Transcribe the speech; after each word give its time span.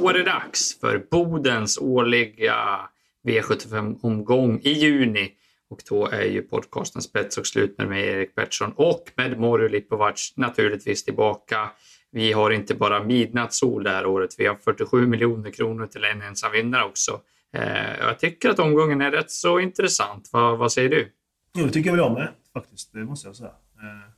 Då 0.00 0.08
är 0.08 0.14
det 0.14 0.22
dags 0.22 0.80
för 0.80 1.06
Bodens 1.10 1.78
årliga 1.78 2.88
V75-omgång 3.26 4.60
i 4.62 4.70
juni. 4.70 5.32
Och 5.70 5.82
då 5.88 6.06
är 6.06 6.24
ju 6.24 6.42
podcasten 6.42 7.02
Spets 7.02 7.38
och 7.38 7.46
slut 7.46 7.78
med 7.78 7.88
mig, 7.88 8.08
Erik 8.08 8.34
Pettersson 8.34 8.72
och 8.76 9.10
med 9.14 9.40
Morjo 9.40 9.68
Lipovac 9.68 10.32
naturligtvis 10.36 11.04
tillbaka. 11.04 11.70
Vi 12.10 12.32
har 12.32 12.50
inte 12.50 12.74
bara 12.74 13.02
midnattssol 13.02 13.84
det 13.84 13.90
här 13.90 14.06
året, 14.06 14.34
vi 14.38 14.46
har 14.46 14.54
47 14.54 15.06
miljoner 15.06 15.50
kronor 15.50 15.86
till 15.86 16.04
en 16.04 16.22
ensam 16.22 16.52
vinnare 16.52 16.84
också. 16.84 17.20
Eh, 17.52 17.98
jag 17.98 18.18
tycker 18.18 18.50
att 18.50 18.58
omgången 18.58 19.00
är 19.00 19.10
rätt 19.10 19.30
så 19.30 19.60
intressant. 19.60 20.28
Vad, 20.32 20.58
vad 20.58 20.72
säger 20.72 20.88
du? 20.88 21.12
Jo, 21.54 21.66
det 21.66 21.72
tycker 21.72 21.90
väl 21.90 22.00
jag 22.00 22.12
med 22.12 22.22
eh, 22.22 22.28
faktiskt. 22.52 22.92
Det 22.92 23.04
måste 23.04 23.28
jag 23.28 23.36
säga. 23.36 23.50
Eh, 23.82 24.10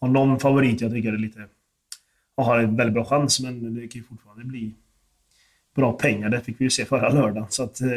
har 0.00 0.08
någon 0.08 0.40
favorit 0.40 0.80
jag 0.80 0.92
tycker 0.92 1.12
är 1.12 1.18
lite 1.18 1.48
har 2.36 2.58
en 2.58 2.76
väldigt 2.76 2.94
bra 2.94 3.04
chans, 3.04 3.40
men 3.40 3.74
det 3.74 3.88
kan 3.88 4.00
ju 4.00 4.02
fortfarande 4.02 4.44
bli 4.44 4.74
bra 5.74 5.92
pengar. 5.92 6.28
Det 6.28 6.40
fick 6.40 6.60
vi 6.60 6.64
ju 6.64 6.70
se 6.70 6.84
förra 6.84 7.08
lördagen. 7.08 7.46
Så 7.48 7.62
att, 7.62 7.80
eh, 7.80 7.88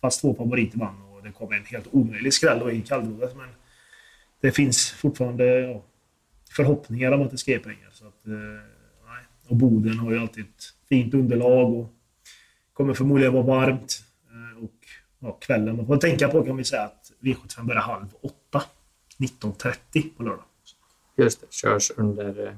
fast 0.00 0.20
två 0.20 0.34
favoriter 0.34 0.78
vann 0.78 1.02
och 1.02 1.22
det 1.22 1.32
kom 1.32 1.52
en 1.52 1.64
helt 1.64 1.88
omöjlig 1.90 2.32
skräll 2.32 2.58
då 2.58 2.70
i 2.70 2.82
kallblodet. 2.82 3.36
Men 3.36 3.48
det 4.40 4.52
finns 4.52 4.90
fortfarande 4.90 5.44
ja, 5.44 5.82
förhoppningar 6.50 7.12
om 7.12 7.22
att 7.22 7.30
det 7.30 7.38
ska 7.38 7.50
ge 7.50 7.58
pengar. 7.58 7.90
Så 7.92 8.06
att, 8.06 8.26
eh, 8.26 8.32
nej. 9.06 9.24
Och 9.48 9.56
Boden 9.56 9.98
har 9.98 10.12
ju 10.12 10.18
alltid 10.18 10.44
ett 10.44 10.64
fint 10.88 11.14
underlag 11.14 11.74
och 11.74 11.92
kommer 12.72 12.94
förmodligen 12.94 13.32
vara 13.32 13.42
varmt. 13.42 14.04
Eh, 14.30 14.64
och 14.64 14.78
ja, 15.18 15.32
kvällen 15.32 15.76
man 15.76 15.86
får 15.86 15.96
tänka 15.96 16.28
på 16.28 16.44
kan 16.44 16.56
vi 16.56 16.64
säga 16.64 16.82
att 16.82 17.12
V75 17.20 17.66
börjar 17.66 17.80
halv 17.80 18.06
åtta. 18.20 18.62
19.30 19.18 20.16
på 20.16 20.22
lördag. 20.22 20.44
Just 21.16 21.40
det, 21.40 21.52
körs 21.52 21.90
under 21.96 22.56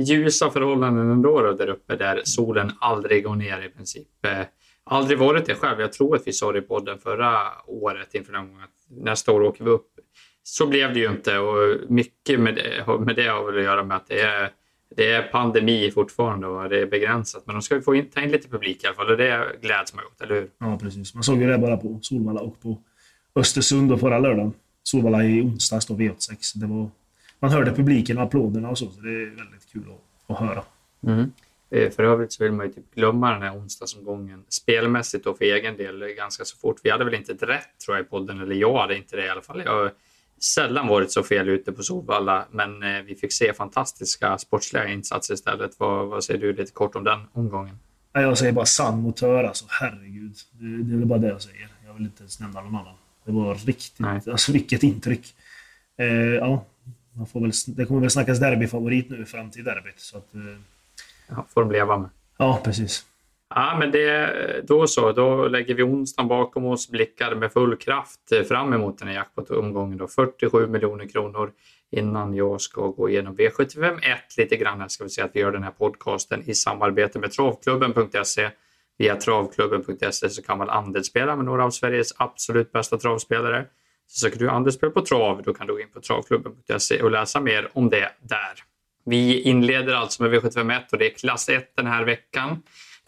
ljusa 0.00 0.50
förhållanden 0.50 1.10
ändå 1.10 1.42
då, 1.42 1.52
där 1.52 1.68
uppe 1.68 1.96
där 1.96 2.20
solen 2.24 2.72
aldrig 2.80 3.24
går 3.24 3.36
ner 3.36 3.62
i 3.62 3.68
princip. 3.68 4.26
Eh, 4.26 4.46
aldrig 4.84 5.18
varit 5.18 5.46
det 5.46 5.54
själv. 5.54 5.80
Jag 5.80 5.92
tror 5.92 6.16
att 6.16 6.26
vi 6.26 6.32
sa 6.32 6.52
det 6.52 6.58
i 6.58 6.62
podden 6.62 6.98
förra 6.98 7.36
året 7.66 8.14
inför 8.14 8.32
den 8.32 8.46
gången 8.48 8.64
att 8.64 9.04
nästa 9.04 9.32
år 9.32 9.42
åker 9.42 9.64
vi 9.64 9.70
upp. 9.70 9.86
Så 10.42 10.66
blev 10.66 10.94
det 10.94 11.00
ju 11.00 11.10
inte 11.10 11.38
och 11.38 11.76
mycket 11.88 12.40
med 12.40 12.54
det, 12.54 12.98
med 13.00 13.16
det 13.16 13.28
har 13.28 13.44
väl 13.44 13.58
att 13.58 13.64
göra 13.64 13.84
med 13.84 13.96
att 13.96 14.06
det 14.06 14.20
är, 14.20 14.50
det 14.96 15.12
är 15.12 15.22
pandemi 15.22 15.90
fortfarande 15.90 16.46
och 16.46 16.68
det 16.68 16.80
är 16.80 16.86
begränsat. 16.86 17.42
Men 17.46 17.54
de 17.54 17.62
ska 17.62 17.74
ju 17.74 17.82
få 17.82 17.94
in, 17.94 18.10
ta 18.10 18.20
in 18.20 18.30
lite 18.30 18.48
publik 18.48 18.84
i 18.84 18.86
alla 18.86 18.96
fall 18.96 19.10
och 19.10 19.16
det 19.16 19.46
gläds 19.60 19.94
man 19.94 20.04
åt, 20.04 20.20
eller 20.20 20.34
hur? 20.34 20.50
Ja, 20.58 20.78
precis. 20.82 21.14
Man 21.14 21.22
såg 21.22 21.40
ju 21.40 21.46
det 21.46 21.58
bara 21.58 21.76
på 21.76 21.98
Solvalla 22.02 22.40
och 22.40 22.60
på 22.60 22.78
Östersund 23.34 24.00
förra 24.00 24.18
lördagen. 24.18 24.52
Solvalla 24.82 25.24
i 25.24 25.42
onsdags 25.42 25.86
då, 25.86 25.94
V86. 25.94 26.52
Det 26.54 26.66
var, 26.66 26.90
man 27.40 27.50
hörde 27.50 27.72
publiken 27.72 28.18
och 28.18 28.24
applåderna 28.24 28.68
och 28.68 28.78
så, 28.78 28.90
så 28.90 29.00
det 29.00 29.10
är 29.10 29.36
väldigt 29.36 29.72
kul 29.72 29.84
att, 29.90 30.30
att 30.30 30.48
höra. 30.48 30.62
Mm. 31.06 31.32
Eh, 31.70 31.90
för 31.90 32.02
övrigt 32.02 32.32
så 32.32 32.44
vill 32.44 32.52
man 32.52 32.66
ju 32.66 32.72
typ 32.72 32.94
glömma 32.94 33.32
den 33.32 33.42
här 33.42 33.56
onsdagsomgången 33.56 34.44
spelmässigt 34.48 35.26
och 35.26 35.38
för 35.38 35.44
egen 35.44 35.76
del 35.76 36.04
ganska 36.16 36.44
så 36.44 36.56
fort. 36.56 36.76
Vi 36.82 36.90
hade 36.90 37.04
väl 37.04 37.14
inte 37.14 37.32
rätt 37.32 37.78
tror 37.84 37.96
jag 37.96 38.06
i 38.06 38.08
podden, 38.08 38.40
eller 38.40 38.54
jag 38.54 38.78
hade 38.78 38.96
inte 38.96 39.16
det 39.16 39.26
i 39.26 39.28
alla 39.28 39.42
fall. 39.42 39.62
Jag 39.64 39.72
har 39.72 39.92
sällan 40.40 40.86
varit 40.86 41.12
så 41.12 41.22
fel 41.22 41.48
ute 41.48 41.72
på 41.72 41.82
Solvalla, 41.82 42.46
men 42.50 42.82
eh, 42.82 43.02
vi 43.02 43.14
fick 43.14 43.32
se 43.32 43.52
fantastiska 43.52 44.38
sportsliga 44.38 44.88
insatser 44.88 45.34
istället. 45.34 45.70
Vad, 45.78 46.08
vad 46.08 46.24
säger 46.24 46.40
du 46.40 46.52
lite 46.52 46.72
kort 46.72 46.96
om 46.96 47.04
den 47.04 47.20
omgången? 47.32 47.78
Jag 48.12 48.38
säger 48.38 48.52
bara 48.52 48.66
sann 48.66 49.02
motör 49.02 49.44
alltså, 49.44 49.64
herregud. 49.68 50.36
Det, 50.52 50.82
det 50.82 50.94
är 50.94 50.98
väl 50.98 51.06
bara 51.06 51.18
det 51.18 51.28
jag 51.28 51.42
säger. 51.42 51.68
Jag 51.86 51.94
vill 51.94 52.02
inte 52.02 52.22
ens 52.22 52.40
nämna 52.40 52.60
någon 52.60 52.76
annan. 52.76 52.94
Det 53.24 53.32
var 53.32 53.54
riktigt, 53.54 53.98
Nej. 53.98 54.20
alltså 54.30 54.52
vilket 54.52 54.82
intryck. 54.82 55.34
Eh, 55.98 56.06
ja, 56.06 56.64
man 57.12 57.26
får 57.26 57.40
väl, 57.40 57.52
det 57.66 57.84
kommer 57.84 58.00
väl 58.00 58.10
snackas 58.10 58.40
derbyfavorit 58.40 59.10
nu 59.10 59.26
fram 59.26 59.50
till 59.50 59.64
derbyt. 59.64 60.00
Så 60.00 60.18
att, 60.18 60.34
eh, 60.34 60.40
ja, 61.28 61.46
får 61.48 61.60
de 61.60 61.72
leva 61.72 61.98
med. 61.98 62.10
Ja, 62.36 62.60
precis. 62.64 63.04
Ja, 63.54 63.76
men 63.78 63.90
det, 63.90 64.66
då 64.68 64.86
så. 64.86 65.12
Då 65.12 65.48
lägger 65.48 65.74
vi 65.74 65.82
onsdagen 65.82 66.28
bakom 66.28 66.64
oss, 66.64 66.90
blickar 66.90 67.34
med 67.34 67.52
full 67.52 67.76
kraft 67.76 68.20
fram 68.48 68.72
emot 68.72 68.98
den 68.98 69.08
här 69.08 69.14
jackpot-omgången. 69.14 69.98
Då. 69.98 70.08
47 70.08 70.66
miljoner 70.66 71.08
kronor 71.08 71.52
innan 71.90 72.34
jag 72.34 72.60
ska 72.60 72.86
gå 72.86 73.08
igenom 73.08 73.36
V75 73.36 73.98
1 74.02 74.36
lite 74.36 74.56
grann. 74.56 74.80
Här 74.80 74.88
ska 74.88 75.04
vi 75.04 75.10
säga 75.10 75.24
att 75.24 75.30
vi 75.34 75.40
gör 75.40 75.52
den 75.52 75.62
här 75.62 75.70
podcasten 75.70 76.42
i 76.46 76.54
samarbete 76.54 77.18
med 77.18 77.32
travklubben.se. 77.32 78.50
Via 78.98 79.16
travklubben.se 79.16 80.30
så 80.30 80.42
kan 80.42 80.58
man 80.58 80.70
andelsspela 80.70 81.36
med 81.36 81.44
några 81.44 81.64
av 81.64 81.70
Sveriges 81.70 82.12
absolut 82.16 82.72
bästa 82.72 82.98
travspelare. 82.98 83.66
Så 84.10 84.26
söker 84.26 84.38
du 84.38 84.50
andelsspel 84.50 84.90
på 84.90 85.00
trav, 85.00 85.42
då 85.42 85.54
kan 85.54 85.66
du 85.66 85.72
gå 85.72 85.80
in 85.80 85.90
på 85.90 86.00
travklubben.se 86.00 87.02
och 87.02 87.10
läsa 87.10 87.40
mer 87.40 87.68
om 87.72 87.90
det 87.90 88.12
där. 88.20 88.64
Vi 89.04 89.40
inleder 89.40 89.94
alltså 89.94 90.22
med 90.22 90.32
V751 90.32 90.80
och 90.92 90.98
det 90.98 91.06
är 91.06 91.14
klass 91.14 91.48
1 91.48 91.76
den 91.76 91.86
här 91.86 92.04
veckan. 92.04 92.62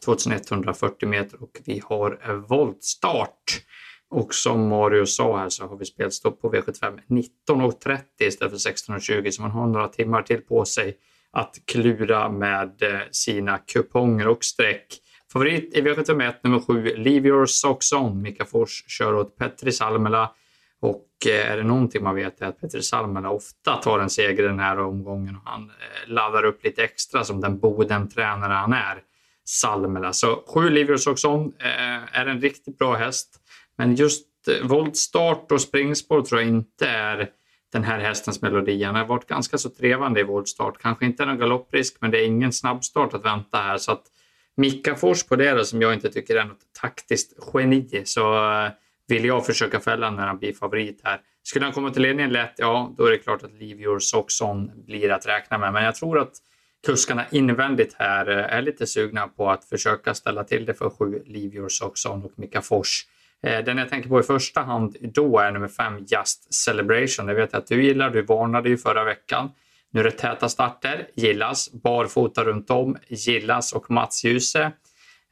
2140 0.05 1.09
meter 1.09 1.43
och 1.43 1.61
vi 1.65 1.83
har 1.85 2.35
voltstart. 2.49 3.63
Och 4.11 4.35
som 4.35 4.69
Mario 4.69 5.07
sa 5.07 5.39
här 5.39 5.49
så 5.49 5.67
har 5.67 5.77
vi 5.77 5.85
spelstopp 5.85 6.41
på 6.41 6.53
V75 6.53 6.99
19.30 7.49 7.99
istället 8.19 8.63
för 8.63 8.71
16.20 8.71 9.31
så 9.31 9.43
man 9.43 9.51
har 9.51 9.67
några 9.67 9.89
timmar 9.89 10.23
till 10.23 10.41
på 10.41 10.65
sig 10.65 10.97
att 11.31 11.59
klura 11.65 12.29
med 12.29 12.83
eh, 12.83 13.01
sina 13.11 13.59
kuponger 13.59 14.29
och 14.29 14.45
streck. 14.45 14.87
Favorit 15.33 15.75
i 15.75 15.81
V751, 15.81 16.35
nummer 16.43 16.61
7, 16.61 16.97
Leave 16.97 17.29
your 17.29 17.47
socks 17.47 17.93
on. 17.93 18.23
Mika 18.23 18.45
Fors 18.45 18.85
kör 18.87 19.15
åt 19.15 19.37
Petri 19.37 19.73
Salmela 19.73 20.35
och 20.83 21.09
eh, 21.27 21.51
är 21.53 21.57
det 21.57 21.63
någonting 21.63 22.03
man 22.03 22.15
vet 22.15 22.41
är 22.41 22.47
att 22.47 22.61
Petri 22.61 22.83
Salmela 22.83 23.31
ofta 23.31 23.77
tar 23.77 23.99
en 23.99 24.11
seger 24.11 24.43
den 24.43 24.59
här 24.59 24.79
omgången 24.79 25.37
och 25.37 25.43
han 25.45 25.63
eh, 25.63 26.13
laddar 26.13 26.45
upp 26.45 26.65
lite 26.65 26.85
extra 26.85 27.25
som 27.25 27.41
den 27.41 27.59
Boden-tränare 27.59 28.53
han 28.53 28.73
är. 28.73 29.03
Salmela. 29.45 30.13
Så 30.13 30.45
7 30.55 30.71
Livius 30.71 31.07
Oxon 31.07 31.53
eh, 31.59 32.19
är 32.19 32.27
en 32.27 32.41
riktigt 32.41 32.79
bra 32.79 32.95
häst. 32.95 33.29
Men 33.77 33.95
just 33.95 34.27
voltstart 34.63 35.53
och 35.53 35.61
springspår 35.61 36.23
tror 36.23 36.41
jag 36.41 36.51
inte 36.51 36.87
är 36.87 37.31
den 37.73 37.85
här 37.85 37.99
hästens 37.99 38.43
melodi. 38.43 38.83
Han 38.83 38.95
har 38.95 39.05
varit 39.05 39.27
ganska 39.27 39.59
så 39.59 39.71
trevande 39.71 40.21
i 40.21 40.23
voltstart. 40.23 40.79
Kanske 40.79 41.07
inte 41.07 41.25
någon 41.25 41.39
galopprisk, 41.39 41.97
men 42.01 42.11
det 42.11 42.19
är 42.19 42.27
ingen 42.27 42.53
snabbstart 42.53 43.15
att 43.15 43.25
vänta 43.25 43.59
här. 43.59 43.79
Så 43.79 43.93
att 43.93 44.03
Mika 44.57 44.95
Fors 44.95 45.25
på 45.25 45.37
det 45.37 45.53
då, 45.53 45.65
som 45.65 45.83
jag 45.83 45.95
inte 45.95 46.11
tycker 46.11 46.37
är 46.37 46.45
något 46.45 46.73
taktiskt 46.81 47.33
geni, 47.55 48.03
så 48.05 48.23
vill 49.09 49.25
jag 49.25 49.47
försöka 49.47 49.81
fälla 49.81 50.11
när 50.11 50.27
han 50.27 50.39
blir 50.39 50.53
favorit 50.53 51.01
här. 51.05 51.21
Skulle 51.43 51.65
han 51.65 51.75
komma 51.75 51.91
till 51.91 52.03
ledningen 52.03 52.33
lätt, 52.33 52.55
ja, 52.57 52.95
då 52.97 53.07
är 53.07 53.11
det 53.11 53.19
klart 53.19 53.43
att 53.43 53.53
Leave 53.53 53.83
Your 53.83 53.99
Soxon 53.99 54.71
blir 54.87 55.11
att 55.11 55.27
räkna 55.27 55.59
med. 55.59 55.73
Men 55.73 55.85
jag 55.85 55.95
tror 55.95 56.19
att 56.19 56.33
kuskarna 56.87 57.25
invändigt 57.31 57.97
här 57.99 58.31
eh, 58.31 58.57
är 58.57 58.63
lite 58.63 58.87
sugna 58.87 59.29
på 59.29 59.51
att 59.51 59.65
försöka 59.65 60.15
ställa 60.15 60.45
till 60.45 60.65
det 60.65 60.75
för 60.75 60.91
sju 60.91 61.23
Leave 61.27 61.57
Your 61.57 61.69
Soxon 61.69 62.25
och 62.25 62.33
Mika 62.37 62.63
Fors. 62.63 63.07
Eh, 63.43 63.65
den 63.65 63.79
jag 63.79 63.89
tänker 63.89 64.09
på 64.09 64.21
i 64.21 64.23
första 64.23 64.61
hand 64.61 64.97
då 65.01 65.39
är 65.39 65.51
nummer 65.51 65.69
fem 65.69 65.99
Just 65.99 66.55
Celebration. 66.55 67.27
Det 67.27 67.35
vet 67.35 67.53
jag 67.53 67.59
att 67.59 67.67
du 67.67 67.85
gillar, 67.85 68.11
du 68.11 68.23
varnade 68.23 68.69
ju 68.69 68.79
förra 68.79 69.05
veckan. 69.05 69.51
Nu 69.91 70.01
är 70.01 70.05
det 70.05 70.11
täta 70.11 70.49
starter, 70.49 71.09
gillas. 71.15 71.73
Barfota 71.73 72.45
runt 72.45 72.71
om, 72.71 72.97
gillas. 73.09 73.73
Och 73.73 73.91
Mats 73.91 74.25
Djuse 74.25 74.73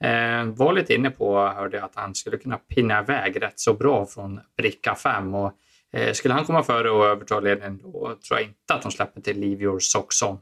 Eh, 0.05 0.45
var 0.45 0.73
lite 0.73 0.95
inne 0.95 1.11
på, 1.11 1.39
hörde 1.39 1.77
jag, 1.77 1.85
att 1.85 1.95
han 1.95 2.15
skulle 2.15 2.39
kunna 2.39 2.57
pinna 2.57 3.01
iväg 3.01 3.43
rätt 3.43 3.61
så 3.61 3.75
bra 3.75 4.07
från 4.07 4.41
bricka 4.57 4.95
5. 4.95 5.35
Och, 5.35 5.53
eh, 5.93 6.13
skulle 6.13 6.35
han 6.35 6.45
komma 6.45 6.63
före 6.63 6.91
och 6.91 7.07
överta 7.07 7.41
ledningen 7.41 7.79
då 7.79 7.91
tror 8.29 8.39
jag 8.39 8.43
inte 8.43 8.75
att 8.75 8.83
de 8.83 8.91
släpper 8.93 9.21
till 9.21 9.41
Leave 9.41 9.63
Your 9.63 9.79
Socks 9.79 10.23
On. 10.23 10.39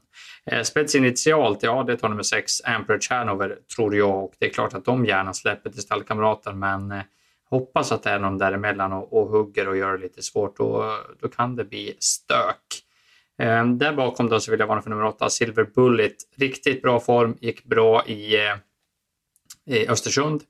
Eh, 0.46 0.62
spets 0.62 0.94
initialt, 0.94 1.62
ja 1.62 1.82
det 1.82 1.96
tar 1.96 2.08
nummer 2.08 2.22
6 2.22 2.60
Amperage 2.64 3.10
Hanover 3.10 3.58
tror 3.76 3.96
jag 3.96 4.24
och 4.24 4.32
det 4.38 4.46
är 4.46 4.50
klart 4.50 4.74
att 4.74 4.84
de 4.84 5.06
gärna 5.06 5.34
släpper 5.34 5.70
till 5.70 5.82
stallkamraten 5.82 6.58
men 6.58 6.92
eh, 6.92 7.02
hoppas 7.50 7.92
att 7.92 8.02
det 8.02 8.10
är 8.10 8.18
någon 8.18 8.38
däremellan 8.38 8.92
och, 8.92 9.12
och 9.12 9.28
hugger 9.28 9.68
och 9.68 9.76
gör 9.76 9.92
det 9.92 10.02
lite 10.02 10.22
svårt. 10.22 10.56
Då, 10.56 10.98
då 11.20 11.28
kan 11.28 11.56
det 11.56 11.64
bli 11.64 11.96
stök. 11.98 12.84
Eh, 13.38 13.66
där 13.66 13.92
bakom 13.92 14.28
då 14.28 14.40
så 14.40 14.50
vill 14.50 14.60
jag 14.60 14.66
varna 14.66 14.82
för 14.82 14.90
nummer 14.90 15.04
8, 15.04 15.30
Silver 15.30 15.64
Bullet. 15.74 16.16
Riktigt 16.36 16.82
bra 16.82 17.00
form, 17.00 17.36
gick 17.40 17.64
bra 17.64 18.06
i, 18.06 18.46
eh, 18.46 18.56
i 19.68 19.88
Östersund. 19.88 20.42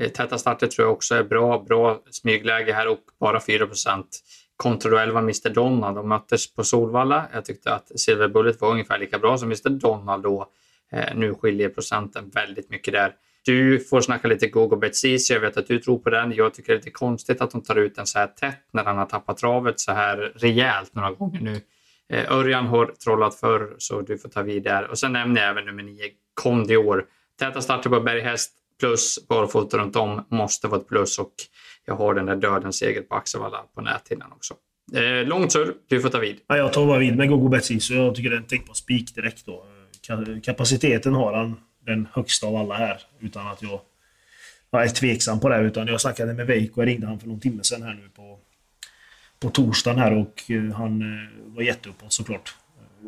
Eh, 0.00 0.10
täta 0.10 0.38
starter 0.38 0.66
tror 0.66 0.86
jag 0.86 0.92
också 0.92 1.14
är 1.14 1.22
bra. 1.22 1.64
Bra 1.68 2.02
smygläge 2.10 2.72
här 2.72 2.88
och 2.88 3.00
bara 3.20 3.38
4% 3.38 4.04
kontra 4.56 5.02
11 5.02 5.18
Mr 5.18 5.50
Donald. 5.50 5.96
De 5.96 6.08
möttes 6.08 6.54
på 6.54 6.64
Solvalla. 6.64 7.28
Jag 7.32 7.44
tyckte 7.44 7.74
att 7.74 8.00
Silver 8.00 8.28
Bullet 8.28 8.60
var 8.60 8.70
ungefär 8.70 8.98
lika 8.98 9.18
bra 9.18 9.38
som 9.38 9.48
Mr 9.48 9.68
Donald 9.68 10.22
då. 10.22 10.46
Eh, 10.92 11.14
nu 11.14 11.34
skiljer 11.34 11.68
procenten 11.68 12.30
väldigt 12.30 12.70
mycket 12.70 12.94
där. 12.94 13.14
Du 13.44 13.80
får 13.80 14.00
snacka 14.00 14.28
lite 14.28 14.48
Gogo 14.48 14.76
Betsisi. 14.76 15.34
Jag 15.34 15.40
vet 15.40 15.56
att 15.56 15.66
du 15.66 15.78
tror 15.78 15.98
på 15.98 16.10
den. 16.10 16.32
Jag 16.32 16.54
tycker 16.54 16.72
det 16.72 16.74
är 16.74 16.78
lite 16.78 16.90
konstigt 16.90 17.40
att 17.40 17.50
de 17.50 17.62
tar 17.62 17.76
ut 17.76 17.96
den 17.96 18.06
så 18.06 18.18
här 18.18 18.26
tätt 18.26 18.68
när 18.72 18.84
han 18.84 18.98
har 18.98 19.06
tappat 19.06 19.36
travet 19.36 19.80
så 19.80 19.92
här 19.92 20.32
rejält 20.36 20.94
några 20.94 21.10
gånger 21.10 21.40
nu. 21.40 21.60
Eh, 22.08 22.32
Örjan 22.32 22.66
har 22.66 22.86
trollat 22.86 23.34
förr 23.34 23.74
så 23.78 24.00
du 24.00 24.18
får 24.18 24.28
ta 24.28 24.42
vid 24.42 24.62
där. 24.62 24.90
Och 24.90 24.98
sen 24.98 25.12
nämner 25.12 25.40
jag 25.40 25.50
även 25.50 25.64
nummer 25.64 25.82
9, 25.82 26.04
Kondior. 26.34 27.06
Täta 27.38 27.62
starter 27.62 27.90
på 27.90 28.00
berghäst 28.00 28.52
plus 28.80 29.28
barfota 29.28 29.78
runt 29.78 29.96
om 29.96 30.26
måste 30.28 30.68
vara 30.68 30.80
ett 30.80 30.88
plus 30.88 31.18
och 31.18 31.32
jag 31.84 31.94
har 31.94 32.14
den 32.14 32.26
där 32.26 32.36
dödens 32.36 32.76
seger 32.76 33.02
på 33.02 33.14
Axevalla 33.14 33.64
på 33.74 33.80
näthinnan 33.80 34.32
också. 34.32 34.54
Eh, 34.94 35.26
långt 35.26 35.52
surr, 35.52 35.74
du 35.88 36.00
får 36.00 36.08
ta 36.08 36.18
vid. 36.18 36.36
Ja, 36.46 36.56
jag 36.56 36.72
tar 36.72 36.86
bara 36.86 36.98
vid 36.98 37.16
med 37.16 37.28
Gogo 37.28 37.48
Betsisi. 37.48 37.94
Jag 37.94 38.14
tycker 38.14 38.30
det 38.30 38.36
är 38.36 38.40
en 38.40 38.46
tänkbar 38.46 38.74
spik 38.74 39.14
direkt 39.14 39.46
då. 39.46 39.64
Kapaciteten 40.42 41.14
har 41.14 41.32
han 41.32 41.56
den 41.86 42.08
högsta 42.12 42.46
av 42.46 42.56
alla 42.56 42.74
här. 42.74 43.00
Utan 43.20 43.46
att 43.46 43.62
jag, 43.62 43.80
jag 44.70 44.82
är 44.82 44.88
tveksam 44.88 45.40
på 45.40 45.48
det. 45.48 45.60
Utan 45.60 45.86
jag 45.86 46.00
snackade 46.00 46.34
med 46.34 46.46
Veiko, 46.46 46.80
jag 46.80 46.86
ringde 46.86 47.06
han 47.06 47.20
för 47.20 47.28
någon 47.28 47.40
timme 47.40 47.64
sedan 47.64 47.82
här 47.82 47.94
nu 47.94 48.08
på, 48.16 48.38
på 49.40 49.50
torsdagen 49.50 49.98
här 49.98 50.12
och 50.12 50.50
eh, 50.50 50.74
han 50.74 51.02
eh, 51.02 51.54
var 51.54 51.62
jätteuppåt 51.62 52.12
såklart. 52.12 52.54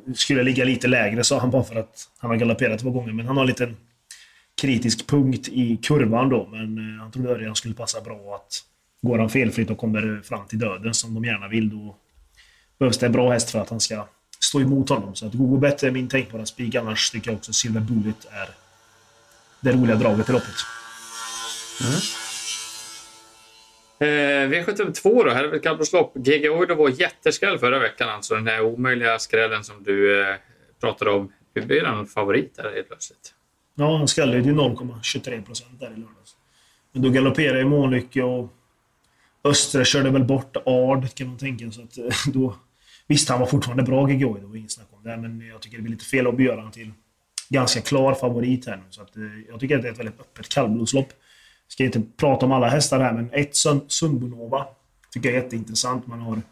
Eh, 0.07 0.13
skulle 0.15 0.43
ligga 0.43 0.65
lite 0.65 0.89
lägre 0.89 1.25
sa 1.25 1.39
han 1.39 1.51
bara 1.51 1.65
för 1.65 1.77
att 1.77 2.09
han 2.19 2.31
har 2.31 2.37
galopperat 2.37 2.81
två 2.81 2.91
gånger. 2.91 3.13
Men 3.13 3.27
han 3.27 3.37
har 3.37 3.45
en 3.45 3.49
liten 3.49 3.77
kritisk 4.61 5.07
punkt 5.07 5.49
i 5.49 5.77
kurvan 5.77 6.29
då. 6.29 6.49
Men 6.51 6.79
eh, 6.79 7.03
han 7.03 7.13
trodde 7.13 7.29
Örjan 7.29 7.57
skulle 7.57 7.75
passa 7.75 8.01
bra 8.01 8.35
att 8.35 8.65
går 9.03 9.19
han 9.19 9.31
felfritt 9.31 9.71
och 9.71 9.79
kommer 9.79 10.21
fram 10.25 10.47
till 10.47 10.59
döden 10.59 10.95
som 10.95 11.15
de 11.15 11.25
gärna 11.25 11.49
vill 11.49 11.71
då 11.71 11.97
behövs 12.79 12.99
det 12.99 13.07
en 13.07 13.13
bra 13.13 13.33
häst 13.33 13.51
för 13.51 13.59
att 13.59 13.71
han 13.71 13.81
ska 13.81 14.07
stå 14.41 14.61
emot 14.61 14.89
honom. 14.89 15.15
Så 15.15 15.27
att 15.27 15.33
Gogo 15.33 15.59
Bett 15.59 15.83
är 15.83 15.91
min 15.91 16.09
tänkbara 16.09 16.47
spik. 16.47 16.75
Annars 16.75 17.11
tycker 17.11 17.31
jag 17.31 17.37
också 17.39 17.53
Silver 17.53 17.81
Bullet 17.81 18.27
är 18.31 18.49
det 19.61 19.73
roliga 19.73 19.97
draget 19.97 20.29
i 20.29 20.33
loppet. 20.33 20.55
Mm. 21.81 22.01
Eh, 24.03 24.51
V72 24.51 25.25
då, 25.25 25.31
här 25.31 25.45
är 25.45 25.49
väl 25.49 25.61
kallblodslopp. 25.61 26.15
GG 26.15 26.51
Oido 26.51 26.75
var 26.75 26.89
jätteskräll 27.01 27.59
förra 27.59 27.79
veckan 27.79 28.09
alltså. 28.09 28.35
Den 28.35 28.47
här 28.47 28.61
omöjliga 28.61 29.19
skrällen 29.19 29.65
som 29.65 29.83
du 29.83 30.23
eh, 30.23 30.37
pratade 30.81 31.11
om. 31.11 31.33
Hur 31.55 31.63
blir 31.63 31.85
han 31.85 32.07
favorit 32.07 32.57
där 32.57 32.73
helt 32.75 32.89
plötsligt. 32.89 33.35
Ja, 33.75 33.97
han 33.97 34.09
skallade 34.09 34.43
till 34.43 34.53
0,23 34.53 35.45
procent 35.45 35.81
där 35.81 35.87
i 35.87 35.97
lördags. 35.97 36.37
Men 36.93 37.03
då 37.03 37.11
galopperade 37.11 37.59
ju 37.59 37.65
Månlycke 37.65 38.23
och 38.23 38.53
Östre 39.45 39.85
körde 39.85 40.11
väl 40.11 40.25
bort 40.25 40.57
Ard, 40.67 41.15
kan 41.15 41.27
man 41.27 41.39
tänka. 41.39 41.71
Så 41.71 41.83
att, 41.83 41.99
eh, 41.99 42.33
då, 42.33 42.55
visst, 43.07 43.29
han 43.29 43.41
var 43.41 43.47
fortfarande 43.47 43.83
bra 43.83 44.07
GGO, 44.07 44.35
det 44.35 44.47
var 44.47 44.57
inget 44.57 44.73
snack 44.73 44.89
om 44.91 45.03
det. 45.03 45.17
Men 45.17 45.47
jag 45.49 45.61
tycker 45.61 45.77
det 45.77 45.83
blir 45.83 45.93
lite 45.93 46.05
fel 46.05 46.27
att 46.27 46.41
göra 46.41 46.57
honom 46.57 46.73
till 46.73 46.93
ganska 47.49 47.81
klar 47.81 48.15
favorit 48.15 48.67
här 48.67 48.77
nu. 48.77 48.83
Så 48.91 49.03
att, 49.03 49.17
eh, 49.17 49.23
jag 49.49 49.61
tycker 49.61 49.77
att 49.77 49.83
det 49.83 49.89
är 49.89 49.93
ett 49.93 49.99
väldigt 49.99 50.21
öppet 50.21 50.49
kallblodslopp. 50.49 51.13
Ska 51.69 51.85
inte 51.85 52.03
prata 52.17 52.47
om 52.47 52.53
alla 52.53 52.69
hästar 52.69 53.01
här, 53.01 53.13
men 53.13 53.31
ett 53.33 53.57
Sumbonova 53.89 54.67
tycker 55.11 55.29
jag 55.29 55.39
är 55.39 55.43
jätteintressant. 55.43 56.07
Man, 56.07 56.21
har, 56.21 56.43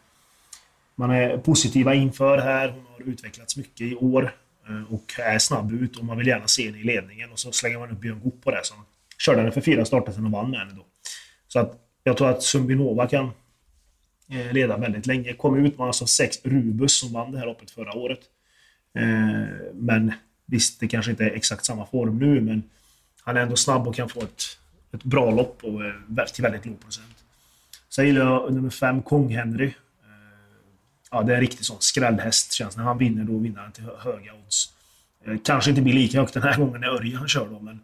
man 0.94 1.10
är 1.10 1.38
positiva 1.38 1.94
inför 1.94 2.38
här. 2.38 2.68
Hon 2.68 2.86
har 2.86 3.12
utvecklats 3.12 3.56
mycket 3.56 3.80
i 3.80 3.94
år 3.94 4.34
Eh, 4.68 4.94
och 4.94 5.12
är 5.18 5.38
snabb 5.38 5.72
ut 5.72 5.96
och 5.96 6.04
man 6.04 6.18
vill 6.18 6.26
gärna 6.26 6.46
se 6.46 6.66
henne 6.66 6.78
i 6.78 6.84
ledningen. 6.84 7.32
Och 7.32 7.38
så 7.38 7.52
slänger 7.52 7.78
man 7.78 7.90
upp 7.90 8.00
Björn 8.00 8.20
Goop 8.20 8.44
på 8.44 8.50
det 8.50 8.64
som 8.64 8.76
körde 9.18 9.40
henne 9.40 9.52
för 9.52 9.60
fyra 9.60 9.84
starter 9.84 10.12
sedan 10.12 10.24
och 10.24 10.32
vann 10.32 10.50
med 10.50 10.60
henne 10.60 10.72
då. 10.76 10.86
Så 11.48 11.58
att 11.58 11.74
jag 12.04 12.16
tror 12.16 12.28
att 12.30 12.42
Sumbinova 12.42 13.08
kan 13.08 13.30
eh, 14.30 14.52
leda 14.52 14.76
väldigt 14.76 15.06
länge. 15.06 15.32
Kom 15.32 15.66
ut 15.66 15.78
med 15.78 15.86
alltså 15.86 16.06
sex 16.06 16.36
Rubus 16.44 17.00
som 17.00 17.12
vann 17.12 17.32
det 17.32 17.38
här 17.38 17.46
loppet 17.46 17.70
förra 17.70 17.92
året. 17.92 18.20
Eh, 18.94 19.46
men 19.74 20.12
visst, 20.46 20.80
det 20.80 20.88
kanske 20.88 21.10
inte 21.10 21.24
är 21.24 21.30
exakt 21.30 21.64
samma 21.64 21.86
form 21.86 22.18
nu, 22.18 22.40
men 22.40 22.62
han 23.22 23.36
är 23.36 23.40
ändå 23.40 23.56
snabb 23.56 23.88
och 23.88 23.94
kan 23.94 24.08
få 24.08 24.20
ett, 24.20 24.42
ett 24.92 25.04
bra 25.04 25.30
lopp 25.30 25.64
och 25.64 25.80
till 26.34 26.42
väldigt 26.42 26.66
låg 26.66 26.80
procent. 26.80 27.24
Sen 27.88 28.06
gillar 28.06 28.24
jag 28.24 28.52
nummer 28.54 28.70
fem, 28.70 29.02
Kong-Henry. 29.02 29.72
Ja, 31.10 31.22
det 31.22 31.32
är 31.32 31.34
en 31.34 31.40
riktig 31.40 31.66
sån 31.66 31.76
skrällhäst 31.80 32.52
känns 32.52 32.76
När 32.76 32.84
han 32.84 32.98
vinner, 32.98 33.24
då 33.24 33.38
vinner 33.38 33.60
han 33.60 33.72
till 33.72 33.84
höga 33.98 34.34
odds. 34.34 34.72
Eh, 35.24 35.36
kanske 35.44 35.70
inte 35.70 35.82
blir 35.82 35.94
lika 35.94 36.20
högt 36.20 36.34
den 36.34 36.42
här 36.42 36.56
gången 36.58 36.80
när 36.80 36.88
Örjan 36.88 37.28
kör 37.28 37.48
då, 37.48 37.60
men 37.60 37.80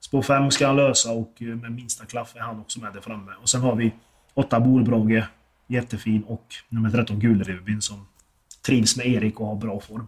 Spår 0.00 0.22
5 0.22 0.50
ska 0.50 0.66
han 0.66 0.76
lösa 0.76 1.12
och 1.12 1.42
eh, 1.42 1.46
med 1.46 1.72
minsta 1.72 2.06
klaff 2.06 2.36
är 2.36 2.40
han 2.40 2.60
också 2.60 2.80
med 2.80 2.92
där 2.92 3.00
framme. 3.00 3.32
Och 3.42 3.48
sen 3.48 3.60
har 3.60 3.76
vi 3.76 3.92
8 4.34 4.60
Borbrage, 4.60 5.24
jättefin, 5.66 6.22
och 6.22 6.54
nummer 6.68 6.90
13 6.90 7.20
Gulrubin 7.20 7.82
som 7.82 8.06
trivs 8.66 8.96
med 8.96 9.06
Erik 9.06 9.40
och 9.40 9.46
har 9.46 9.56
bra 9.56 9.80
form. 9.80 10.06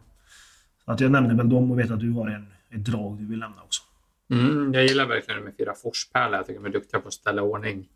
Så 0.85 0.93
att 0.93 1.01
jag 1.01 1.11
nämner 1.11 1.35
väl 1.35 1.49
dem 1.49 1.71
och 1.71 1.79
vet 1.79 1.91
att 1.91 2.01
du 2.01 2.11
har 2.11 2.29
en, 2.29 2.47
ett 2.71 2.85
drag 2.85 3.19
du 3.19 3.27
vill 3.27 3.39
nämna 3.39 3.63
också. 3.63 3.83
Mm, 4.31 4.75
jag 4.75 4.87
gillar 4.87 5.07
verkligen 5.07 5.45
med 5.45 5.53
fyra 5.59 5.75
Forspärla. 5.75 6.37
Jag 6.37 6.47
tycker 6.47 6.61
de 6.61 6.67
är 6.67 6.73
duktiga 6.73 7.01
på 7.01 7.09
att 7.09 7.15
ställa 7.15 7.43
ordning 7.43 7.89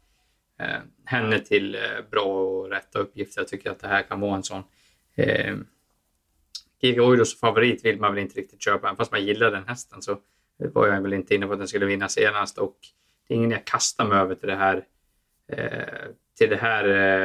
Eh, 0.63 0.81
henne 1.05 1.39
till 1.39 1.75
eh, 1.75 1.81
bra 2.11 2.25
och 2.25 2.71
rätta 2.71 2.99
uppgifter. 2.99 3.41
Jag 3.41 3.49
tycker 3.49 3.71
att 3.71 3.81
det 3.81 3.89
här 3.89 4.03
kan 4.03 4.21
vara 4.21 4.37
en 4.37 4.43
sån. 4.43 4.63
Eh, 5.17 5.57
Giga 6.81 7.03
Oidos 7.03 7.41
favorit 7.41 7.85
vill 7.85 8.01
man 8.01 8.15
väl 8.15 8.23
inte 8.23 8.41
riktigt 8.41 8.63
köpa, 8.63 8.87
även 8.87 8.97
fast 8.97 9.13
man 9.13 9.25
gillar 9.25 9.51
den 9.51 9.69
hästen. 9.69 10.03
Så 10.03 10.19
var 10.57 10.87
jag 10.87 11.03
väl 11.03 11.13
inte 11.13 11.35
inne 11.35 11.47
på 11.47 11.53
att 11.53 11.59
den 11.59 11.69
skulle 11.69 11.87
vinna 11.87 12.09
senast 12.09 12.59
och 12.59 12.77
det 13.29 13.35
är 13.35 13.39
ingen 13.39 13.51
jag 13.51 13.65
kastar 13.65 14.05
mig 14.05 14.19
över 14.19 14.35
till 14.35 14.49
det 14.49 14.57
här 14.57 14.85
eh, 15.49 16.09
till 16.39 16.51
det 16.51 16.57
här 16.57 16.85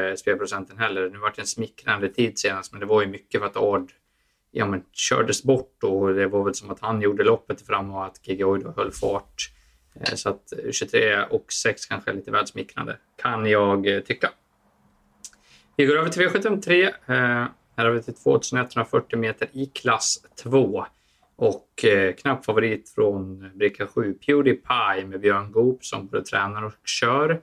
eh, 0.10 0.16
spelprocenten 0.16 0.78
heller. 0.78 1.10
Nu 1.10 1.18
var 1.18 1.34
det 1.36 1.42
en 1.42 1.48
smickrande 1.48 2.10
tid 2.10 2.40
senast, 2.40 2.72
men 2.72 2.80
det 2.80 2.86
var 2.86 3.02
ju 3.02 3.08
mycket 3.08 3.42
för 3.42 3.48
att 3.48 3.58
Ard 3.58 3.92
ja, 4.52 4.66
men, 4.66 4.84
kördes 4.92 5.44
bort 5.44 5.84
och 5.84 6.14
det 6.14 6.28
var 6.28 6.44
väl 6.44 6.56
som 6.56 6.72
att 6.72 6.80
han 6.80 7.02
gjorde 7.02 7.24
loppet 7.24 7.62
fram 7.62 7.92
och 7.92 8.06
att 8.06 8.22
GG 8.22 8.44
höll 8.76 8.92
fart. 8.92 9.52
Eh, 10.02 10.16
så 10.16 10.30
att 10.30 10.54
23 10.72 11.24
och 11.24 11.54
6 11.54 11.86
kanske 11.86 12.12
är 12.12 12.16
lite 12.16 12.32
väl 12.32 12.48
smickrande, 12.48 12.98
kan 13.16 13.46
jag 13.46 13.88
eh, 13.88 14.00
tycka. 14.00 14.30
Vi 15.76 15.86
går 15.86 15.98
över 15.98 16.10
till 16.10 16.28
V753. 16.28 16.84
Eh, 16.84 17.48
här 17.78 17.86
har 17.86 17.90
vi 17.90 18.04
till 18.04 18.16
2140 18.16 19.20
meter 19.20 19.48
i 19.52 19.66
klass 19.66 20.26
2. 20.44 20.86
Och 21.36 21.86
eh, 21.86 22.14
knapp 22.14 22.46
favorit 22.46 22.90
från 22.90 23.52
bricka 23.56 23.88
7, 23.88 24.14
Pewdiepie 24.14 25.06
med 25.06 25.20
Björn 25.20 25.52
Goop 25.52 25.86
som 25.86 26.08
både 26.08 26.24
tränar 26.24 26.64
och 26.64 26.74
kör. 26.86 27.42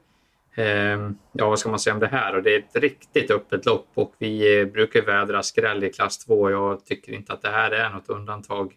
Eh, 0.55 1.11
ja, 1.33 1.49
vad 1.49 1.59
ska 1.59 1.71
man 1.71 1.79
säga 1.79 1.95
om 1.95 2.01
det 2.01 2.07
här? 2.07 2.37
Och 2.37 2.43
det 2.43 2.55
är 2.55 2.59
ett 2.59 2.77
riktigt 2.77 3.31
öppet 3.31 3.67
lopp 3.67 3.89
och 3.95 4.15
vi 4.19 4.61
eh, 4.61 4.67
brukar 4.67 5.03
vädra 5.03 5.43
skräll 5.43 5.85
i 5.85 5.93
klass 5.93 6.19
2. 6.19 6.51
Jag 6.51 6.85
tycker 6.85 7.13
inte 7.13 7.33
att 7.33 7.43
det 7.43 7.51
här 7.51 7.71
är 7.71 7.91
något 7.91 8.09
undantag. 8.09 8.75